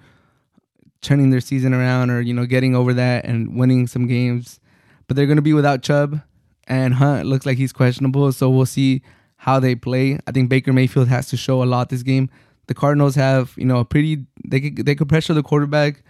[1.03, 4.59] turning their season around, or you know getting over that and winning some games.
[5.07, 6.23] But they're gonna be without Chubb
[6.71, 8.33] and Hunt looks like he's questionable.
[8.33, 9.03] So we'll see
[9.37, 10.19] how they play.
[10.27, 12.31] I think Baker Mayfield has to show a lot this game.
[12.69, 16.03] The Cardinals have, you know, a pretty they could they could pressure the quarterback,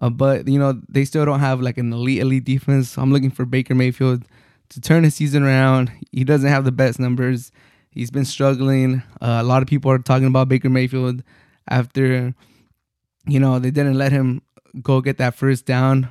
[0.00, 2.90] uh, but you know they still don't have like an elite elite defense.
[2.90, 4.24] So I'm looking for Baker Mayfield
[4.70, 5.92] to turn his season around.
[6.10, 7.52] He doesn't have the best numbers.
[7.90, 9.02] He's been struggling.
[9.20, 11.22] Uh, a lot of people are talking about Baker Mayfield
[11.68, 12.32] after,
[13.26, 14.42] you know, they didn't let him
[14.80, 16.08] go get that first down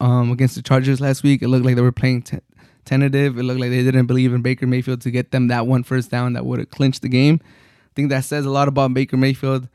[0.00, 1.40] um, against the Chargers last week.
[1.42, 2.40] It looked like they were playing t-
[2.84, 3.38] tentative.
[3.38, 6.10] It looked like they didn't believe in Baker Mayfield to get them that one first
[6.10, 7.40] down that would have clinched the game.
[7.44, 9.68] I think that says a lot about Baker Mayfield.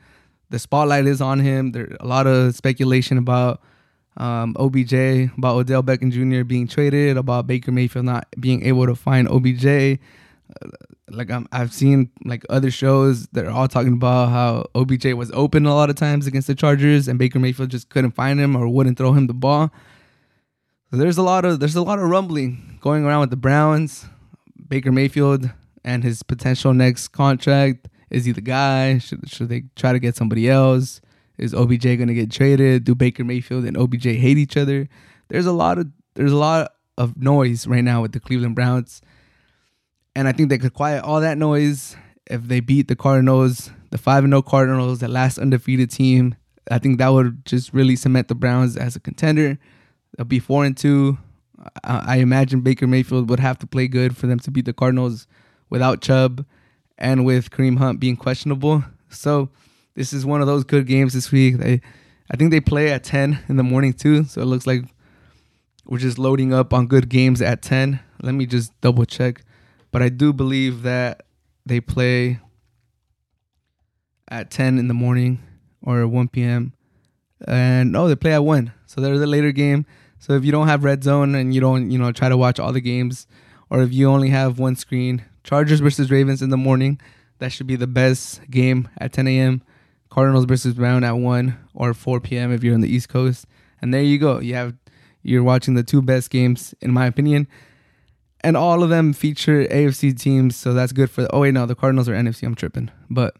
[0.50, 1.72] The spotlight is on him.
[1.72, 3.60] There's a lot of speculation about
[4.16, 4.92] um, OBJ,
[5.36, 6.44] about Odell Beckham Jr.
[6.44, 9.66] being traded, about Baker Mayfield not being able to find OBJ.
[9.66, 10.68] Uh,
[11.10, 15.30] like i have seen like other shows that are all talking about how OBJ was
[15.32, 18.56] open a lot of times against the Chargers, and Baker Mayfield just couldn't find him
[18.56, 19.72] or wouldn't throw him the ball.
[20.90, 24.06] So there's a lot of there's a lot of rumbling going around with the Browns,
[24.68, 25.50] Baker Mayfield,
[25.84, 27.88] and his potential next contract.
[28.08, 28.96] Is he the guy?
[28.96, 31.02] Should should they try to get somebody else?
[31.36, 32.84] Is OBJ going to get traded?
[32.84, 34.88] Do Baker Mayfield and OBJ hate each other?
[35.28, 39.02] There's a lot of there's a lot of noise right now with the Cleveland Browns,
[40.16, 41.96] and I think they could quiet all that noise
[42.30, 46.34] if they beat the Cardinals, the five and zero oh Cardinals, the last undefeated team.
[46.70, 49.58] I think that would just really cement the Browns as a contender.
[50.16, 51.18] They'll be four and two.
[51.82, 55.26] I, imagine Baker Mayfield would have to play good for them to beat the Cardinals
[55.70, 56.46] without Chubb
[56.96, 58.84] and with Kareem Hunt being questionable.
[59.08, 59.50] So
[59.94, 61.58] this is one of those good games this week.
[61.58, 61.80] They,
[62.30, 64.24] I think they play at ten in the morning too.
[64.24, 64.84] So it looks like
[65.84, 68.00] we're just loading up on good games at ten.
[68.22, 69.42] Let me just double check,
[69.90, 71.24] but I do believe that
[71.66, 72.40] they play
[74.28, 75.40] at ten in the morning
[75.82, 76.72] or one p.m.
[77.46, 78.72] And oh, they play at one.
[78.86, 79.86] So there's a later game.
[80.18, 82.58] So if you don't have red zone and you don't, you know, try to watch
[82.58, 83.26] all the games,
[83.70, 87.00] or if you only have one screen, Chargers versus Ravens in the morning,
[87.38, 89.62] that should be the best game at 10 a.m.
[90.10, 92.50] Cardinals versus Brown at 1 or 4 p.m.
[92.52, 93.46] if you're on the East Coast.
[93.80, 94.40] And there you go.
[94.40, 94.74] You have
[95.22, 97.46] you're watching the two best games in my opinion.
[98.40, 101.26] and all of them feature AFC teams, so that's good for.
[101.32, 102.44] Oh wait, no, the Cardinals are NFC.
[102.44, 103.34] I'm tripping, but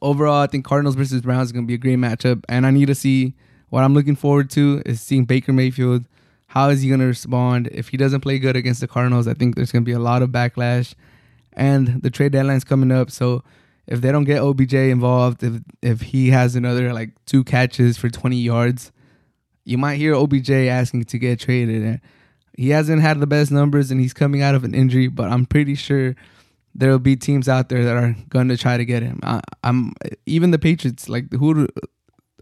[0.00, 2.70] overall, I think Cardinals versus Browns is going to be a great matchup, and I
[2.70, 3.34] need to see
[3.70, 6.04] what I'm looking forward to is seeing Baker Mayfield.
[6.48, 9.26] How is he going to respond if he doesn't play good against the Cardinals?
[9.26, 10.94] I think there's going to be a lot of backlash,
[11.52, 13.42] and the trade deadline's coming up, so
[13.86, 18.08] if they don't get OBJ involved, if if he has another like two catches for
[18.08, 18.92] 20 yards,
[19.64, 22.00] you might hear OBJ asking to get traded.
[22.56, 25.44] He hasn't had the best numbers and he's coming out of an injury, but I'm
[25.44, 26.14] pretty sure
[26.74, 29.20] there'll be teams out there that are going to try to get him.
[29.22, 29.92] I, am
[30.26, 31.68] even the Patriots, like who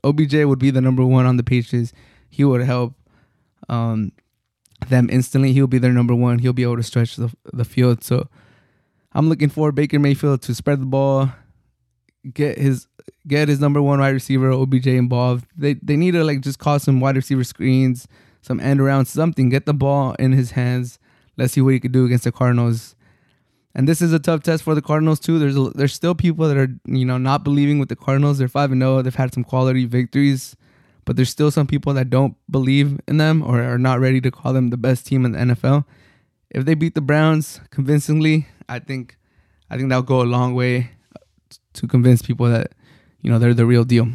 [0.04, 1.92] OBJ would be the number one on the Patriots.
[2.30, 2.94] He would help
[3.68, 4.12] um,
[4.88, 5.52] them instantly.
[5.52, 6.38] He'll be their number one.
[6.38, 8.02] He'll be able to stretch the the field.
[8.02, 8.28] So
[9.12, 11.30] I'm looking for Baker Mayfield to spread the ball,
[12.32, 12.86] get his
[13.26, 15.46] get his number one wide receiver OBJ involved.
[15.56, 18.08] They they need to like just call some wide receiver screens,
[18.40, 19.50] some end around something.
[19.50, 20.98] Get the ball in his hands.
[21.36, 22.94] Let's see what he could do against the Cardinals.
[23.74, 25.38] And this is a tough test for the Cardinals too.
[25.38, 28.38] There's a, there's still people that are you know not believing with the Cardinals.
[28.38, 28.98] They're five and zero.
[28.98, 29.02] Oh.
[29.02, 30.56] They've had some quality victories,
[31.04, 34.30] but there's still some people that don't believe in them or are not ready to
[34.30, 35.84] call them the best team in the NFL.
[36.50, 39.16] If they beat the Browns convincingly, I think
[39.70, 40.90] I think that'll go a long way
[41.72, 42.72] to convince people that
[43.22, 44.08] you know they're the real deal.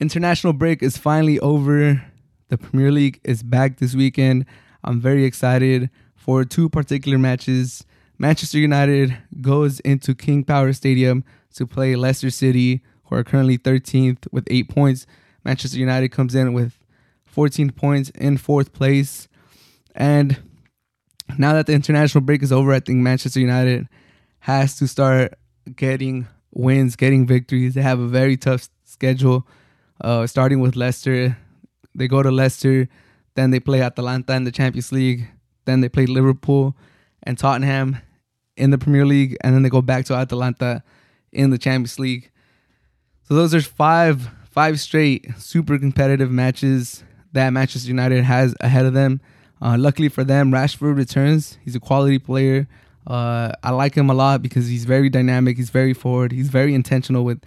[0.00, 2.02] International break is finally over.
[2.48, 4.46] The Premier League is back this weekend.
[4.82, 7.84] I'm very excited for two particular matches.
[8.20, 14.30] Manchester United goes into King Power Stadium to play Leicester City, who are currently 13th
[14.30, 15.06] with eight points.
[15.42, 16.78] Manchester United comes in with
[17.24, 19.26] 14 points in fourth place.
[19.94, 20.38] And
[21.38, 23.88] now that the international break is over, I think Manchester United
[24.40, 25.32] has to start
[25.74, 27.72] getting wins, getting victories.
[27.72, 29.48] They have a very tough schedule,
[30.02, 31.38] uh, starting with Leicester.
[31.94, 32.86] They go to Leicester,
[33.34, 35.26] then they play Atalanta in the Champions League,
[35.64, 36.76] then they play Liverpool
[37.22, 37.96] and Tottenham
[38.60, 40.82] in the Premier League, and then they go back to Atalanta
[41.32, 42.30] in the Champions League.
[43.22, 48.94] So those are five five straight super competitive matches that Manchester United has ahead of
[48.94, 49.20] them.
[49.62, 51.58] Uh, luckily for them, Rashford returns.
[51.64, 52.66] He's a quality player.
[53.06, 55.56] Uh, I like him a lot because he's very dynamic.
[55.56, 56.32] He's very forward.
[56.32, 57.40] He's very intentional with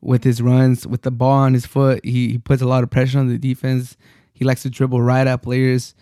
[0.00, 2.04] with his runs, with the ball on his foot.
[2.04, 3.96] He, he puts a lot of pressure on the defense.
[4.32, 5.94] He likes to dribble right at players,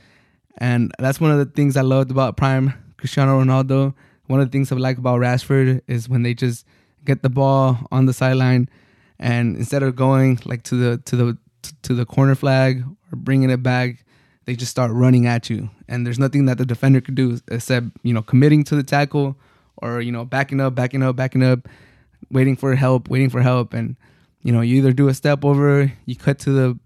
[0.59, 3.95] and that's one of the things I loved about prime Cristiano Ronaldo.
[4.27, 6.67] One of the things I like about Rashford is when they just
[7.05, 8.69] get the ball on the sideline,
[9.19, 11.39] and instead of going like to the to the
[11.83, 14.05] to the corner flag or bringing it back,
[14.45, 17.87] they just start running at you, and there's nothing that the defender could do except
[18.03, 19.37] you know committing to the tackle
[19.79, 21.69] or you know backing up, backing up, backing up,
[22.31, 23.97] waiting for help, waiting for help, and
[24.43, 26.79] you know you either do a step over, you cut to the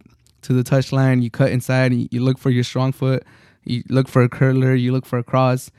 [0.42, 3.24] to the touchline, you cut inside, you look for your strong foot,
[3.64, 5.70] you look for a curler, you look for a cross.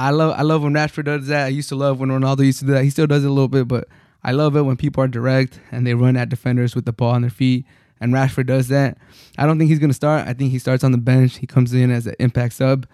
[0.00, 1.44] I love I love when Rashford does that.
[1.44, 2.84] I used to love when Ronaldo used to do that.
[2.84, 3.86] He still does it a little bit, but
[4.24, 7.10] I love it when people are direct and they run at defenders with the ball
[7.10, 7.66] on their feet
[8.00, 8.96] and Rashford does that.
[9.36, 10.26] I don't think he's going to start.
[10.26, 11.36] I think he starts on the bench.
[11.36, 12.86] He comes in as an impact sub.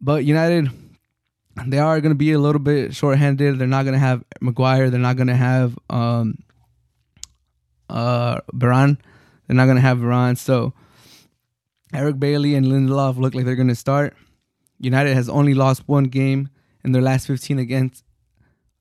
[0.00, 0.70] But United,
[1.66, 3.60] they are going to be a little bit short-handed.
[3.60, 4.90] They're not going to have Maguire.
[4.90, 6.38] They're not going to have um,
[7.88, 8.98] uh, Varane.
[9.46, 10.36] They're not going to have Varane.
[10.36, 10.72] So
[11.94, 14.16] Eric Bailly and Lindelof look like they're going to start.
[14.78, 16.48] United has only lost one game
[16.84, 18.04] in their last 15 against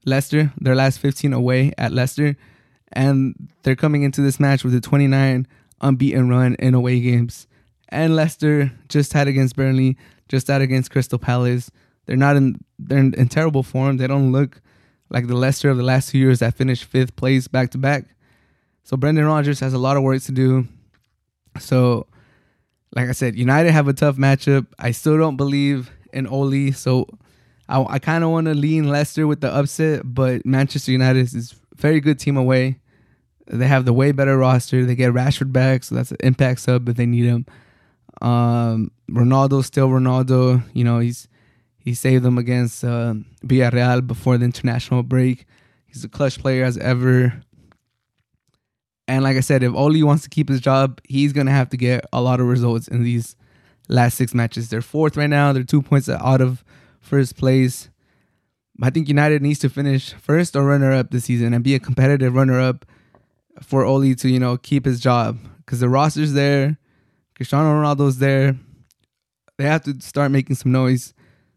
[0.05, 0.53] Leicester.
[0.59, 2.37] Their last 15 away at Leicester
[2.93, 5.47] and they're coming into this match with a 29
[5.81, 7.47] unbeaten run in away games.
[7.89, 9.97] And Leicester just had against Burnley,
[10.29, 11.71] just had against Crystal Palace.
[12.05, 13.97] They're not in they're in, in terrible form.
[13.97, 14.61] They don't look
[15.09, 18.05] like the Leicester of the last two years that finished fifth place back to back.
[18.83, 20.67] So Brendan Rodgers has a lot of work to do.
[21.59, 22.07] So,
[22.95, 24.67] like I said, United have a tough matchup.
[24.79, 27.07] I still don't believe in Ole, so
[27.69, 31.53] I, I kind of want to lean Leicester with the upset, but Manchester United is
[31.53, 32.79] a very good team away.
[33.47, 34.85] They have the way better roster.
[34.85, 37.45] They get Rashford back, so that's an impact sub if they need him.
[38.21, 40.63] Um, Ronaldo still Ronaldo.
[40.73, 41.27] You know he's
[41.77, 43.13] he saved them against uh,
[43.45, 45.45] Villarreal before the international break.
[45.85, 47.41] He's a clutch player as ever.
[49.07, 51.77] And like I said, if Ole wants to keep his job, he's gonna have to
[51.77, 53.35] get a lot of results in these
[53.87, 54.69] last six matches.
[54.69, 55.53] They're fourth right now.
[55.53, 56.63] They're two points out of
[56.99, 57.89] first place.
[58.81, 61.79] I think United needs to finish first or runner up this season and be a
[61.79, 62.85] competitive runner up
[63.61, 65.39] for Ole to, you know, keep his job.
[65.59, 66.77] Because the roster's there,
[67.35, 68.55] Cristiano Ronaldo's there.
[69.57, 71.13] They have to start making some noise.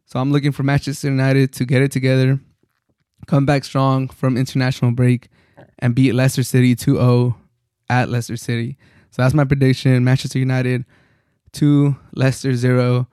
[0.06, 2.40] So I'm looking for Manchester United to get it together,
[3.26, 5.28] come back strong from international break,
[5.78, 7.39] and beat Leicester City 2 0
[7.90, 8.78] at Leicester City.
[9.10, 10.02] So that's my prediction.
[10.04, 10.86] Manchester United
[11.52, 13.08] 2, Leicester 0.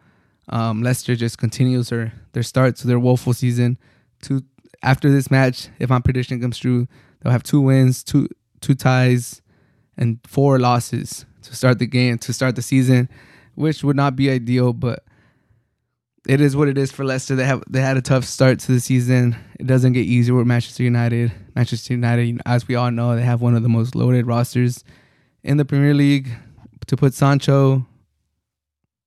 [0.50, 3.78] Um, Leicester just continues their their start to their woeful season.
[4.22, 4.44] Two
[4.82, 6.88] after this match, if my prediction comes true,
[7.20, 8.30] they'll have two wins, two
[8.62, 9.42] two ties,
[9.98, 13.10] and four losses to start the game to start the season,
[13.56, 15.04] which would not be ideal, but
[16.28, 17.36] it is what it is for Leicester.
[17.36, 19.36] They have they had a tough start to the season.
[19.60, 21.32] It doesn't get easier with Manchester United.
[21.56, 24.84] Manchester United, as we all know, they have one of the most loaded rosters
[25.44, 26.30] in the Premier League.
[26.88, 27.86] To put Sancho,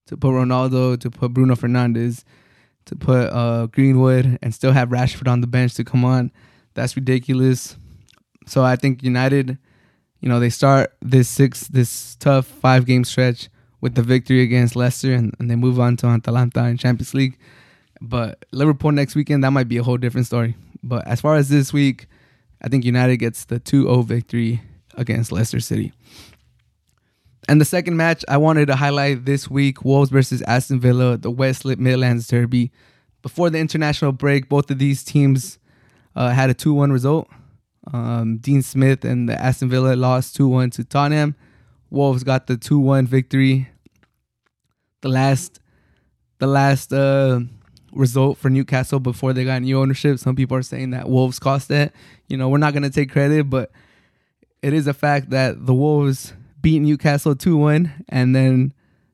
[0.06, 2.24] to put Ronaldo, to put Bruno Fernandes,
[2.84, 6.30] to put uh, Greenwood, and still have Rashford on the bench to come on,
[6.74, 7.76] that's ridiculous.
[8.46, 9.56] So I think United,
[10.20, 13.48] you know, they start this six this tough five game stretch
[13.80, 17.38] with the victory against Leicester, and, and they move on to Atalanta in Champions League.
[18.00, 20.56] But Liverpool next weekend, that might be a whole different story.
[20.82, 22.06] But as far as this week,
[22.62, 24.62] I think United gets the 2 0 victory
[24.96, 25.92] against Leicester City.
[27.48, 31.30] And the second match I wanted to highlight this week Wolves versus Aston Villa, the
[31.30, 32.70] West Midlands Derby.
[33.22, 35.58] Before the international break, both of these teams
[36.16, 37.28] uh, had a 2 1 result.
[37.92, 41.34] Um, Dean Smith and the Aston Villa lost 2 1 to Tottenham.
[41.90, 43.68] Wolves got the 2 1 victory.
[45.02, 45.60] The last
[46.38, 47.40] the last uh,
[47.92, 50.18] result for Newcastle before they got new ownership.
[50.18, 51.92] Some people are saying that Wolves cost that.
[52.28, 53.70] You know, we're not going to take credit, but
[54.62, 58.72] it is a fact that the Wolves beat Newcastle 2 1, and then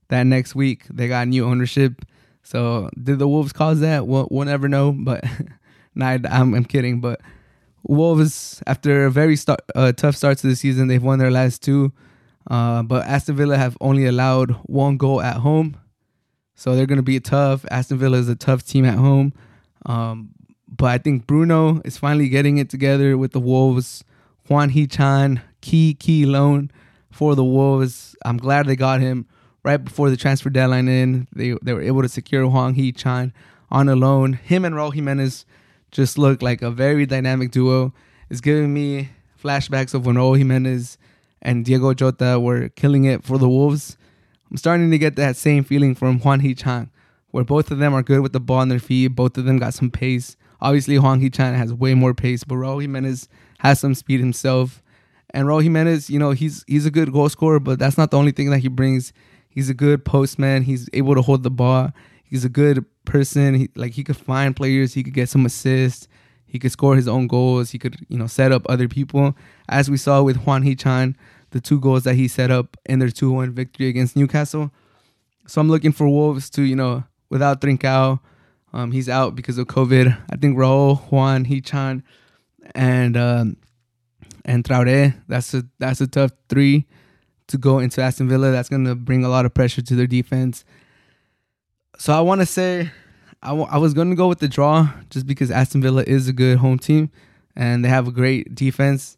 [0.09, 2.05] that next week they got new ownership.
[2.43, 4.07] So, did the Wolves cause that?
[4.07, 5.24] We'll, we'll never know, but
[5.95, 7.01] nah, I'm, I'm kidding.
[7.01, 7.20] But
[7.83, 11.62] Wolves, after a very start, uh, tough start to the season, they've won their last
[11.62, 11.93] two.
[12.49, 15.76] Uh, but Aston Villa have only allowed one goal at home.
[16.55, 17.66] So they're going to be tough.
[17.70, 19.32] Aston Villa is a tough team at home.
[19.84, 20.30] Um,
[20.68, 24.05] but I think Bruno is finally getting it together with the Wolves.
[24.47, 26.70] Hwang Hee-chan, key, key loan
[27.11, 28.16] for the Wolves.
[28.24, 29.26] I'm glad they got him
[29.64, 31.28] right before the transfer deadline in.
[31.34, 33.32] They, they were able to secure Hwang Hee-chan
[33.70, 34.34] on a loan.
[34.34, 35.44] Him and Raul Jimenez
[35.90, 37.92] just look like a very dynamic duo.
[38.30, 39.11] It's giving me
[39.42, 40.99] flashbacks of when Raul Jimenez
[41.47, 43.97] and Diogo Jota were killing it for the Wolves.
[44.51, 46.90] I'm starting to get that same feeling from Hwang Hee-chan,
[47.30, 49.09] where both of them are good with the ball on their feet.
[49.14, 50.36] Both of them got some pace.
[50.61, 53.28] Obviously, Hwang Hee-chan has way more pace, but Raul Jimenez
[53.61, 54.82] has some speed himself.
[55.30, 58.18] And Raul Jimenez, you know, he's he's a good goal scorer, but that's not the
[58.18, 59.12] only thing that he brings.
[59.49, 60.64] He's a good postman.
[60.64, 61.92] He's able to hold the ball.
[62.24, 63.55] He's a good person.
[63.55, 64.94] He, like he could find players.
[64.94, 66.09] He could get some assists.
[66.47, 67.70] He could score his own goals.
[67.70, 69.36] He could, you know, set up other people.
[69.68, 71.16] As we saw with Hwang Hee-chan,
[71.51, 74.70] the two goals that he set up in their 2-1 victory against Newcastle.
[75.47, 78.20] So I'm looking for Wolves to, you know, without Trincao,
[78.72, 80.16] um, he's out because of COVID.
[80.30, 82.03] I think Raul, Hwang, Hee-chan,
[82.74, 83.57] and um,
[84.44, 86.86] and Traore, that's a that's a tough three
[87.49, 88.51] to go into Aston Villa.
[88.51, 90.64] That's going to bring a lot of pressure to their defense.
[91.99, 92.90] So I want to say
[93.42, 96.28] I, w- I was going to go with the draw just because Aston Villa is
[96.28, 97.11] a good home team
[97.55, 99.16] and they have a great defense.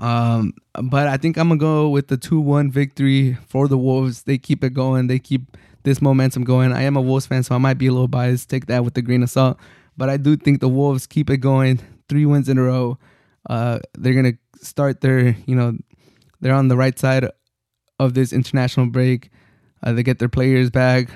[0.00, 4.22] Um, but I think I'm gonna go with the two-one victory for the Wolves.
[4.22, 5.06] They keep it going.
[5.06, 6.72] They keep this momentum going.
[6.72, 8.48] I am a Wolves fan, so I might be a little biased.
[8.48, 9.58] Take that with a grain of salt.
[9.98, 11.80] But I do think the Wolves keep it going.
[12.08, 12.98] Three wins in a row.
[13.48, 15.76] Uh, they're gonna start their, you know,
[16.40, 17.28] they're on the right side
[17.98, 19.30] of this international break.
[19.82, 21.10] Uh, they get their players back.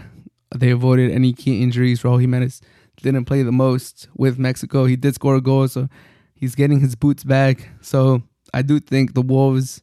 [0.54, 2.02] They avoided any key injuries.
[2.02, 2.60] Raul Jimenez
[3.02, 4.84] didn't play the most with Mexico.
[4.84, 5.88] He did score a goal, so
[6.34, 7.70] he's getting his boots back.
[7.80, 8.22] So
[8.54, 9.82] I do think the Wolves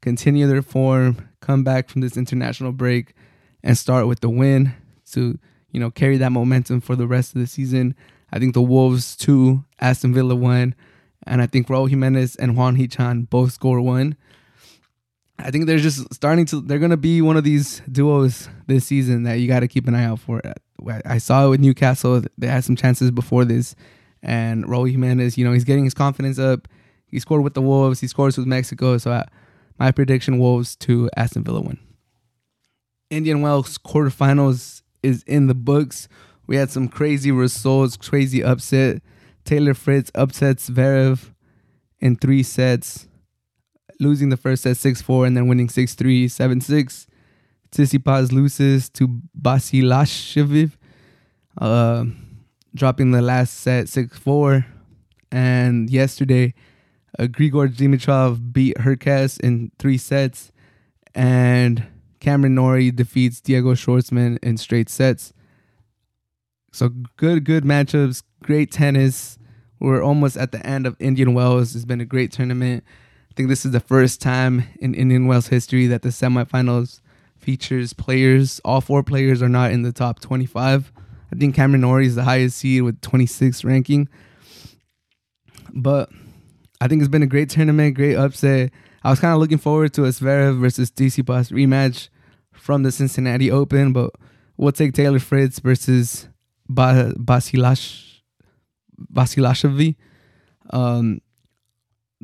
[0.00, 3.12] continue their form, come back from this international break,
[3.62, 4.72] and start with the win
[5.12, 5.38] to
[5.70, 7.94] you know carry that momentum for the rest of the season.
[8.32, 10.74] I think the Wolves two, Aston Villa one,
[11.26, 14.16] and I think Raul Jimenez and Hwang Hee-chan both score one.
[15.38, 16.62] I think they're just starting to.
[16.62, 19.94] They're gonna be one of these duos this season that you got to keep an
[19.94, 20.40] eye out for.
[21.04, 22.22] I saw it with Newcastle.
[22.38, 23.76] They had some chances before this,
[24.22, 26.66] and Raul Jimenez, you know, he's getting his confidence up.
[27.06, 28.00] He scored with the Wolves.
[28.00, 28.98] He scores with Mexico.
[28.98, 29.26] So I,
[29.78, 31.78] my prediction: Wolves to Aston Villa win.
[33.10, 36.08] Indian Wells quarterfinals is in the books.
[36.46, 39.02] We had some crazy results, crazy upset.
[39.44, 41.32] Taylor Fritz upsets Zverev
[42.00, 43.08] in three sets,
[44.00, 47.06] losing the first set 6 4 and then winning 6 3, 7 6.
[47.70, 50.72] Tsitsipas loses to Basilashvili,
[51.60, 52.04] uh,
[52.74, 54.66] dropping the last set 6 4.
[55.32, 56.54] And yesterday,
[57.18, 60.52] Uh, Grigor Dimitrov beat Hurkacz in three sets,
[61.14, 61.86] and
[62.20, 65.32] Cameron Norrie defeats Diego Schwartzman in straight sets.
[66.72, 69.38] So good, good matchups, great tennis.
[69.80, 71.74] We're almost at the end of Indian Wells.
[71.74, 72.84] It's been a great tournament.
[73.30, 77.00] I think this is the first time in Indian Wells history that the semifinals
[77.38, 78.60] features players.
[78.64, 80.92] All four players are not in the top 25.
[81.32, 84.08] I think Cameron Norrie is the highest seed with 26 ranking.
[85.72, 86.10] But
[86.80, 88.70] I think it's been a great tournament, great upset.
[89.02, 92.08] I was kind of looking forward to a Zverev versus Tsitsipas rematch
[92.52, 94.10] from the Cincinnati Open, but
[94.56, 96.28] we'll take Taylor Fritz versus
[96.68, 98.20] ba- Basilash
[99.12, 99.96] Basilashvili.
[100.70, 101.20] Um,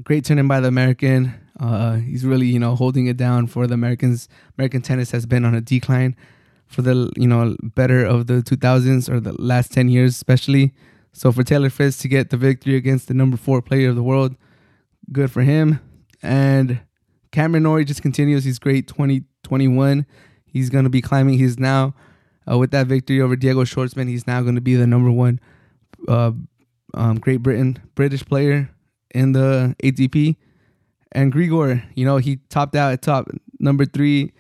[0.03, 1.35] great tournament by the American.
[1.61, 4.29] Uh, he's really, you know, holding it down for the Americans.
[4.59, 6.17] American tennis has been on a decline
[6.67, 10.73] for the, you know, better of the 2000s or the last 10 years, especially.
[11.13, 14.03] So for Taylor Fritz to get the victory against the number four player of the
[14.03, 14.35] world,
[15.11, 15.81] good for him.
[16.23, 16.81] And
[17.31, 18.45] Cameron Norrie just continues.
[18.45, 20.07] He's great 2021.
[20.45, 21.39] he's going to be climbing.
[21.39, 21.95] He's now,
[22.51, 25.41] uh, with that victory over Diego Schwartzman, he's now going to be the number one
[26.09, 26.33] uh,
[26.95, 28.71] um, Great Britain British player
[29.15, 30.37] in the ATP.
[31.13, 33.29] And Grigor, you know, he topped out at top
[33.59, 34.33] number three.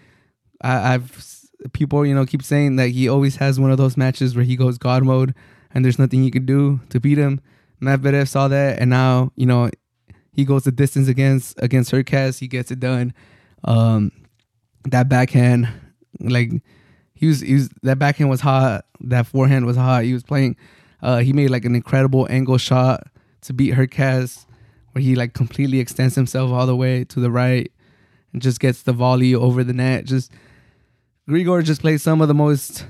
[0.62, 1.38] I, I've
[1.72, 4.56] people, you know, keep saying that he always has one of those matches where he
[4.56, 5.34] goes God mode
[5.74, 7.40] and there's nothing he could do to beat him.
[7.80, 9.70] Medvedev saw that, and now you know
[10.32, 12.38] he goes the distance against against Hurkacz.
[12.38, 13.14] He gets it done.
[13.64, 14.12] Um,
[14.84, 15.68] that backhand,
[16.20, 16.50] like
[17.14, 18.84] he was, he was that backhand was hot.
[19.00, 20.04] That forehand was hot.
[20.04, 20.56] He was playing.
[21.02, 23.06] Uh, he made like an incredible angle shot
[23.42, 24.46] to beat Hurkacz,
[24.92, 27.70] where he like completely extends himself all the way to the right
[28.32, 30.04] and just gets the volley over the net.
[30.04, 30.32] Just
[31.28, 32.86] Grigor just plays some of the most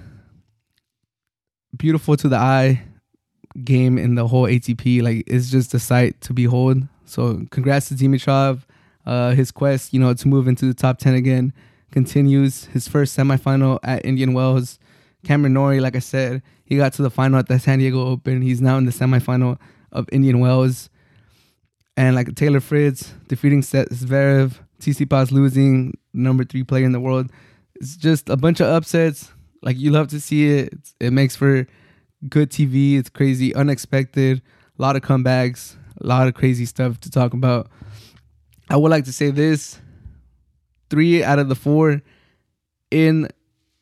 [1.76, 2.82] beautiful to the eye
[3.64, 5.02] game in the whole ATP.
[5.02, 6.82] Like it's just a sight to behold.
[7.12, 8.62] So congrats to Dimitrov.
[9.04, 11.52] Uh, his quest, you know, to move into the top ten again
[11.90, 12.64] continues.
[12.66, 14.78] His first semifinal at Indian Wells.
[15.24, 18.42] Cameron Norrie, like I said, he got to the final at the San Diego Open.
[18.42, 19.58] He's now in the semifinal
[19.92, 20.88] of Indian Wells.
[21.96, 27.30] And like Taylor Fritz defeating Zverev, Tsitsipas losing, number three player in the world.
[27.76, 29.30] It's just a bunch of upsets
[29.62, 30.72] like you love to see it.
[30.98, 31.66] It makes for
[32.28, 32.98] good TV.
[32.98, 34.42] It's crazy, unexpected.
[34.78, 37.68] A lot of comebacks, a lot of crazy stuff to talk about.
[38.68, 39.80] I would like to say this:
[40.90, 42.02] three out of the four
[42.90, 43.28] in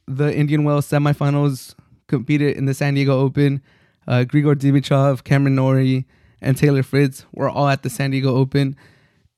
[0.07, 1.75] the Indian Wells semifinals
[2.09, 3.63] competed in the San Diego Open.
[4.09, 6.07] Uh, Grigor Dimitrov, Cameron Norrie,
[6.41, 8.75] and Taylor Fritz were all at the San Diego Open,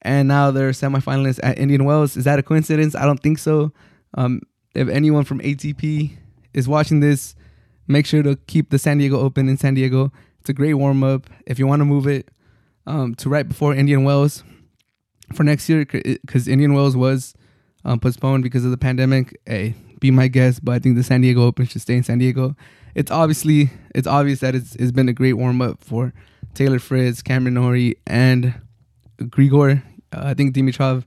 [0.01, 2.17] and now they're semifinalists at Indian Wells.
[2.17, 2.95] Is that a coincidence?
[2.95, 3.73] I don't think so.
[4.15, 4.41] Um,
[4.75, 6.17] if anyone from ATP
[6.55, 7.35] is watching this,
[7.87, 10.13] make sure to keep the San Diego Open in San Diego.
[10.41, 11.29] It's a great warm up.
[11.47, 12.29] If you want to move it
[12.87, 14.43] um, to right before Indian Wells
[15.35, 17.35] for next year, because Indian Wells was
[17.85, 20.65] um, postponed because of the pandemic, hey, be my guest.
[20.65, 22.57] But I think the San Diego Open should stay in San Diego.
[22.95, 26.13] It's obviously it's obvious that it's, it's been a great warm up for
[26.55, 28.55] Taylor Fritz, Cameron Norrie, and
[29.19, 29.83] Grigor.
[30.13, 31.05] Uh, I think Dimitrov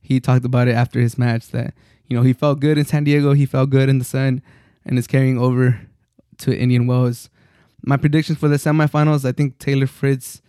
[0.00, 1.74] he talked about it after his match that
[2.06, 4.40] you know he felt good in San Diego, he felt good in the sun,
[4.84, 5.80] and is carrying over
[6.38, 7.28] to Indian Wells.
[7.82, 10.42] My predictions for the semifinals, I think Taylor Fritz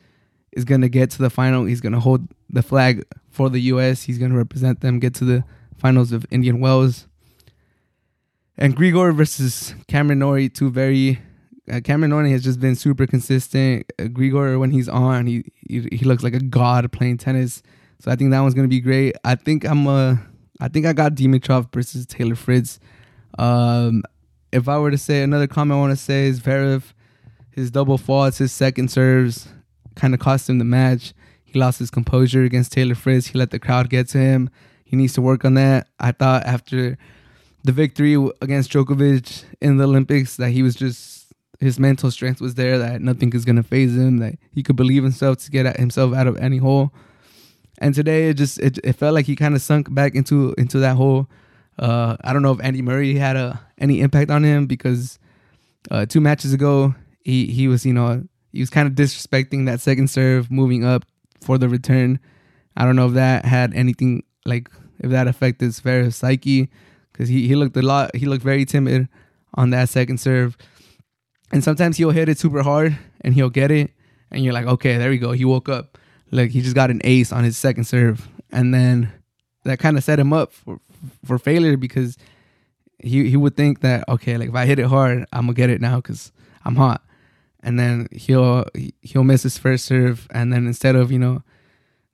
[0.57, 1.65] is going to get to the final.
[1.65, 4.03] He's going to hold the flag for the U.S.
[4.03, 5.43] He's going to represent them, get to the
[5.77, 7.07] finals of Indian Wells.
[8.57, 11.19] And Grigor versus Cameron Norrie, two very.
[11.71, 13.91] Uh, Cameron Norrie has just been super consistent.
[13.99, 17.61] Uh, Grigor, when he's on, he, he he looks like a god playing tennis.
[17.99, 19.15] So I think that one's gonna be great.
[19.23, 20.15] I think I'm uh
[20.59, 22.79] I think I got Dimitrov versus Taylor Fritz.
[23.37, 24.01] Um,
[24.51, 26.93] if I were to say another comment I want to say is Zverev,
[27.51, 29.49] his double faults, his second serves
[29.97, 31.13] kind of cost him the match.
[31.43, 33.27] He lost his composure against Taylor Fritz.
[33.27, 34.49] He let the crowd get to him.
[34.85, 35.87] He needs to work on that.
[35.99, 36.97] I thought after
[37.63, 41.25] the victory against Djokovic in the Olympics that he was just
[41.59, 45.03] his mental strength was there that nothing is gonna phase him that he could believe
[45.03, 46.93] himself to get himself out of any hole.
[47.79, 50.79] And today it just it, it felt like he kind of sunk back into into
[50.79, 51.27] that hole
[51.79, 55.19] uh, I don't know if Andy Murray had a any impact on him because
[55.91, 59.79] uh, two matches ago he he was you know he was kind of disrespecting that
[59.79, 61.05] second serve, moving up
[61.41, 62.19] for the return.
[62.75, 64.69] I don't know if that had anything like
[64.99, 66.69] if that affected Zverev's psyche
[67.11, 69.07] because he he looked a lot he looked very timid
[69.55, 70.57] on that second serve,
[71.51, 73.91] and sometimes he'll hit it super hard and he'll get it,
[74.31, 75.97] and you're like okay there we go he woke up.
[76.31, 79.11] Like he just got an ace on his second serve, and then
[79.63, 80.79] that kind of set him up for
[81.25, 82.17] for failure because
[82.99, 85.69] he he would think that okay, like if I hit it hard, I'm gonna get
[85.69, 86.31] it now because
[86.65, 87.03] I'm hot,
[87.67, 88.65] and then he'll
[89.01, 91.43] he'll miss his first serve, and then instead of you know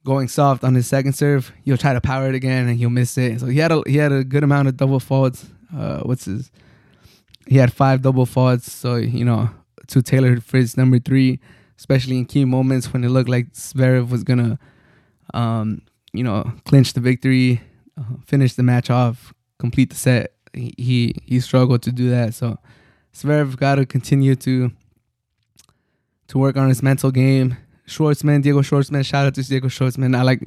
[0.04, 3.16] going soft on his second serve, he'll try to power it again and he'll miss
[3.20, 3.40] it.
[3.40, 5.46] So he had a he had a good amount of double faults.
[5.72, 6.50] Uh, what's his?
[7.46, 8.72] He had five double faults.
[8.72, 9.52] So you know,
[9.90, 11.40] to Taylor Fritz number three,
[11.78, 14.58] especially in key moments when it looked like Zverev was gonna,
[15.36, 15.84] um,
[16.14, 17.62] you know, clinch the victory
[17.96, 20.34] uh, finish the match off, complete the set.
[20.56, 22.34] he he struggled to do that.
[22.34, 22.58] So
[23.14, 24.72] Zverev got to continue to
[26.28, 27.58] to work on his mental game.
[27.88, 30.16] Schwartzman, Diego Schwartzman, shout out to Diego Schwartzman.
[30.16, 30.42] I like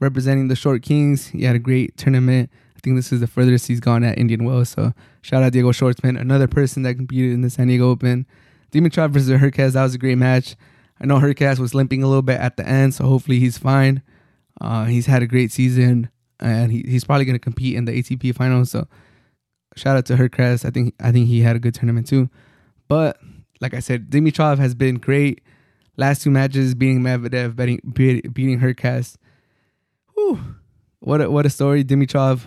[0.00, 1.26] representing the Short Kings.
[1.28, 2.50] He had a great tournament.
[2.76, 4.68] I think this is the furthest he's gone at Indian Wells.
[4.68, 4.92] So
[5.22, 8.26] shout out Diego Schwartzman, another person that competed in the San Diego Open.
[8.72, 10.54] Dimitrov versus Hurkacz, that was a great match.
[11.00, 14.02] I know Hurkacz was limping a little bit at the end, so hopefully he's fine.
[14.60, 16.10] Uh, he's had a great season,
[16.40, 18.70] and he, he's probably going to compete in the ATP finals.
[18.70, 18.86] So
[19.76, 20.64] shout out to Hurkacz.
[20.64, 22.28] I think I think he had a good tournament too.
[22.88, 23.18] But
[23.60, 25.42] like I said, Dimitrov has been great.
[25.96, 27.80] Last two matches, beating Medvedev, beating
[28.32, 29.16] beating Hurkacz.
[30.14, 30.40] Whew.
[31.00, 32.42] What a, what a story, Dimitrov.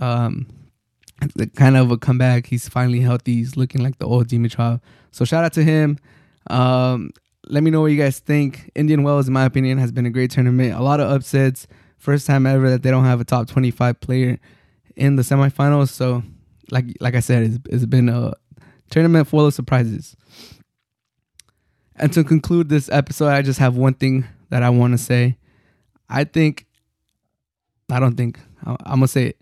[0.00, 0.46] Um,
[1.54, 2.46] kind of a comeback.
[2.46, 3.34] He's finally healthy.
[3.34, 4.80] He's looking like the old Dimitrov.
[5.12, 5.98] So shout out to him.
[6.48, 7.10] Um,
[7.48, 8.70] let me know what you guys think.
[8.74, 10.74] Indian Wells, in my opinion, has been a great tournament.
[10.74, 11.66] A lot of upsets.
[11.98, 14.38] First time ever that they don't have a top 25 player
[14.96, 15.88] in the semifinals.
[15.90, 16.22] So,
[16.70, 18.34] like like I said, it's, it's been a
[18.90, 20.16] tournament full of surprises.
[21.98, 25.38] And to conclude this episode, I just have one thing that I want to say.
[26.08, 26.66] I think,
[27.90, 29.40] I don't think, I'm going to say it.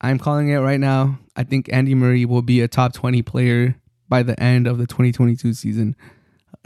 [0.00, 1.18] I'm calling it right now.
[1.36, 3.76] I think Andy Murray will be a top 20 player
[4.08, 5.96] by the end of the 2022 season.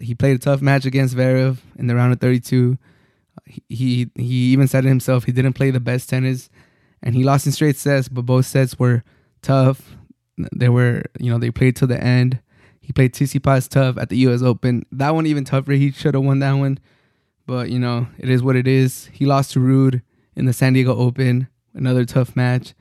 [0.00, 2.78] He played a tough match against Zverev in the round of 32.
[3.44, 5.24] He, he he even said it himself.
[5.24, 6.50] He didn't play the best tennis,
[7.02, 8.08] and he lost in straight sets.
[8.08, 9.04] But both sets were
[9.42, 9.96] tough.
[10.52, 12.40] They were you know they played to the end.
[12.86, 14.42] He played Tsitsipas tough at the U.S.
[14.42, 14.86] Open.
[14.92, 15.72] That one even tougher.
[15.72, 16.78] He should have won that one,
[17.44, 19.10] but you know it is what it is.
[19.12, 20.02] He lost to Ruud
[20.36, 21.48] in the San Diego Open.
[21.74, 22.74] Another tough match.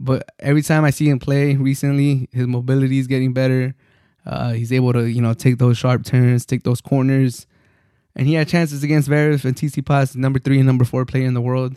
[0.00, 3.74] But every time I see him play recently, his mobility is getting better.
[4.24, 7.46] Uh, he's able to, you know, take those sharp turns, take those corners.
[8.16, 11.34] And he had chances against Zverev and Tsitsipas, number three and number four player in
[11.34, 11.76] the world.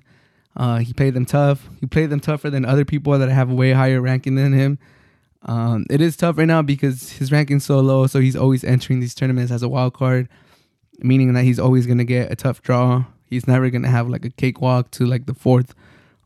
[0.55, 1.69] Uh, he played them tough.
[1.81, 4.79] He played them tougher than other people that have a way higher ranking than him.
[5.43, 8.99] Um, it is tough right now because his ranking's so low, so he's always entering
[8.99, 10.27] these tournaments as a wild card,
[10.99, 13.05] meaning that he's always gonna get a tough draw.
[13.25, 15.75] He's never gonna have like a cakewalk to like the fourth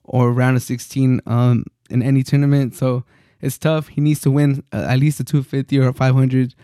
[0.03, 2.75] or round of 16 um, in any tournament.
[2.75, 3.03] So
[3.41, 3.89] it's tough.
[3.89, 6.55] He needs to win uh, at least a 250 or a 500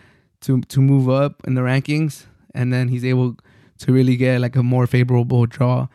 [0.42, 3.36] to to move up in the rankings, and then he's able
[3.78, 5.88] to really get like a more favorable draw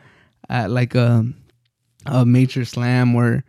[0.48, 1.26] at like a
[2.06, 3.44] a major slam or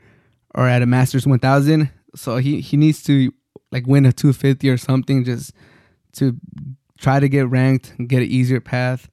[0.54, 1.92] or at a Masters 1000.
[2.16, 3.32] So he he needs to
[3.72, 5.54] like win a 250 or something just
[6.14, 6.38] to
[6.98, 9.10] try to get ranked and get an easier path.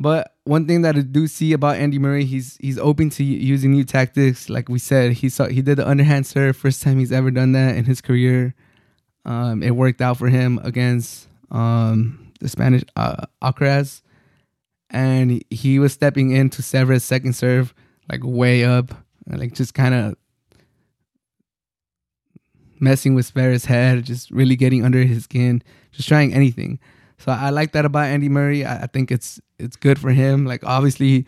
[0.00, 3.70] But one thing that I do see about Andy Murray, he's he's open to using
[3.70, 4.48] new tactics.
[4.48, 7.52] Like we said, he saw he did the underhand serve, first time he's ever done
[7.52, 8.54] that in his career.
[9.24, 14.02] Um, it worked out for him against um, the Spanish uh, Alcaraz,
[14.90, 17.72] and he, was stepping into Zverev's second serve
[18.10, 18.92] like way up,
[19.26, 20.16] like just kind of
[22.80, 25.62] messing with Zverev's head, just really getting under his skin,
[25.92, 26.78] just trying anything.
[27.18, 28.64] So I like that about Andy Murray.
[28.64, 30.44] I, I think it's it's good for him.
[30.44, 31.26] Like obviously,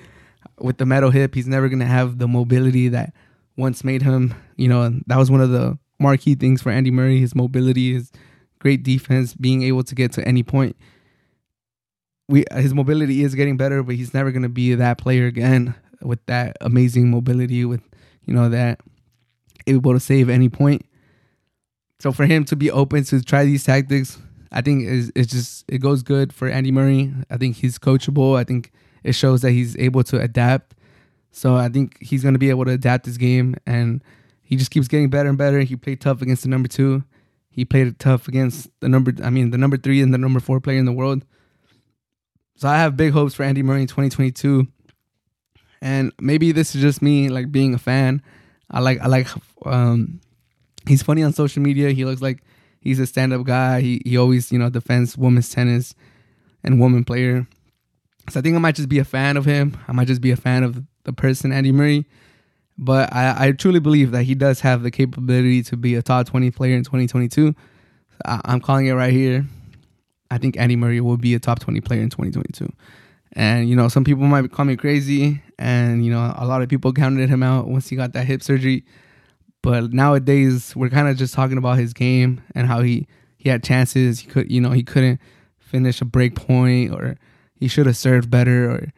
[0.58, 3.12] with the metal hip, he's never gonna have the mobility that
[3.56, 4.34] once made him.
[4.56, 8.12] You know, that was one of the marquee things for Andy Murray: his mobility, his
[8.58, 10.76] great defense, being able to get to any point.
[12.28, 16.24] We his mobility is getting better, but he's never gonna be that player again with
[16.26, 17.82] that amazing mobility, with
[18.24, 18.80] you know that
[19.66, 20.84] able to save any point.
[21.98, 24.18] So for him to be open to try these tactics,
[24.52, 27.12] I think it's, it's just it goes good for Andy Murray.
[27.30, 28.36] I think he's coachable.
[28.36, 28.72] I think
[29.02, 30.74] it shows that he's able to adapt.
[31.30, 34.02] So I think he's going to be able to adapt his game, and
[34.42, 35.60] he just keeps getting better and better.
[35.60, 37.04] He played tough against the number two.
[37.50, 39.12] He played tough against the number.
[39.22, 41.24] I mean, the number three and the number four player in the world.
[42.56, 44.66] So I have big hopes for Andy Murray in 2022.
[45.82, 48.22] And maybe this is just me like being a fan.
[48.70, 49.28] I like I like
[49.64, 50.20] um
[50.86, 51.90] he's funny on social media.
[51.90, 52.42] He looks like
[52.80, 53.80] he's a stand up guy.
[53.80, 55.94] He he always you know defends women's tennis
[56.62, 57.46] and woman player.
[58.30, 59.76] So I think I might just be a fan of him.
[59.86, 62.06] I might just be a fan of the person Andy Murray.
[62.78, 66.26] But I, I truly believe that he does have the capability to be a top
[66.26, 67.54] 20 player in 2022.
[68.24, 69.46] I, I'm calling it right here.
[70.30, 72.68] I think Andy Murray will be a top 20 player in 2022.
[73.32, 75.40] And, you know, some people might call me crazy.
[75.58, 78.42] And, you know, a lot of people counted him out once he got that hip
[78.42, 78.84] surgery.
[79.66, 83.64] But nowadays, we're kind of just talking about his game and how he he had
[83.64, 84.20] chances.
[84.20, 85.20] He could, you know, he couldn't
[85.58, 87.16] finish a break point, or
[87.56, 88.92] he should have served better, or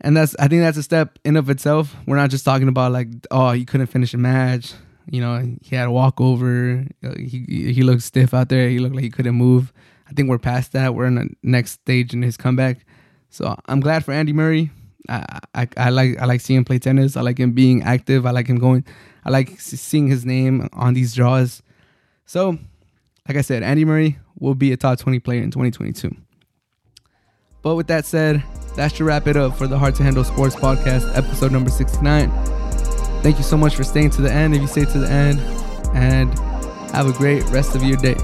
[0.00, 1.94] and that's I think that's a step in of itself.
[2.08, 4.72] We're not just talking about like oh he couldn't finish a match.
[5.08, 6.84] You know, he had a walkover.
[7.04, 8.68] Uh, he he looked stiff out there.
[8.68, 9.72] He looked like he couldn't move.
[10.08, 10.96] I think we're past that.
[10.96, 12.84] We're in the next stage in his comeback.
[13.30, 14.72] So I'm glad for Andy Murray.
[15.08, 17.16] I, I, I like I like seeing him play tennis.
[17.16, 18.26] I like him being active.
[18.26, 18.84] I like him going.
[19.24, 21.62] I like seeing his name on these draws.
[22.26, 22.58] So,
[23.28, 26.14] like I said, Andy Murray will be a top 20 player in 2022.
[27.62, 28.42] But with that said,
[28.76, 32.30] that should wrap it up for the Hard to Handle Sports Podcast, episode number 69.
[33.22, 35.40] Thank you so much for staying to the end if you stay to the end,
[35.94, 36.38] and
[36.92, 38.16] have a great rest of your day.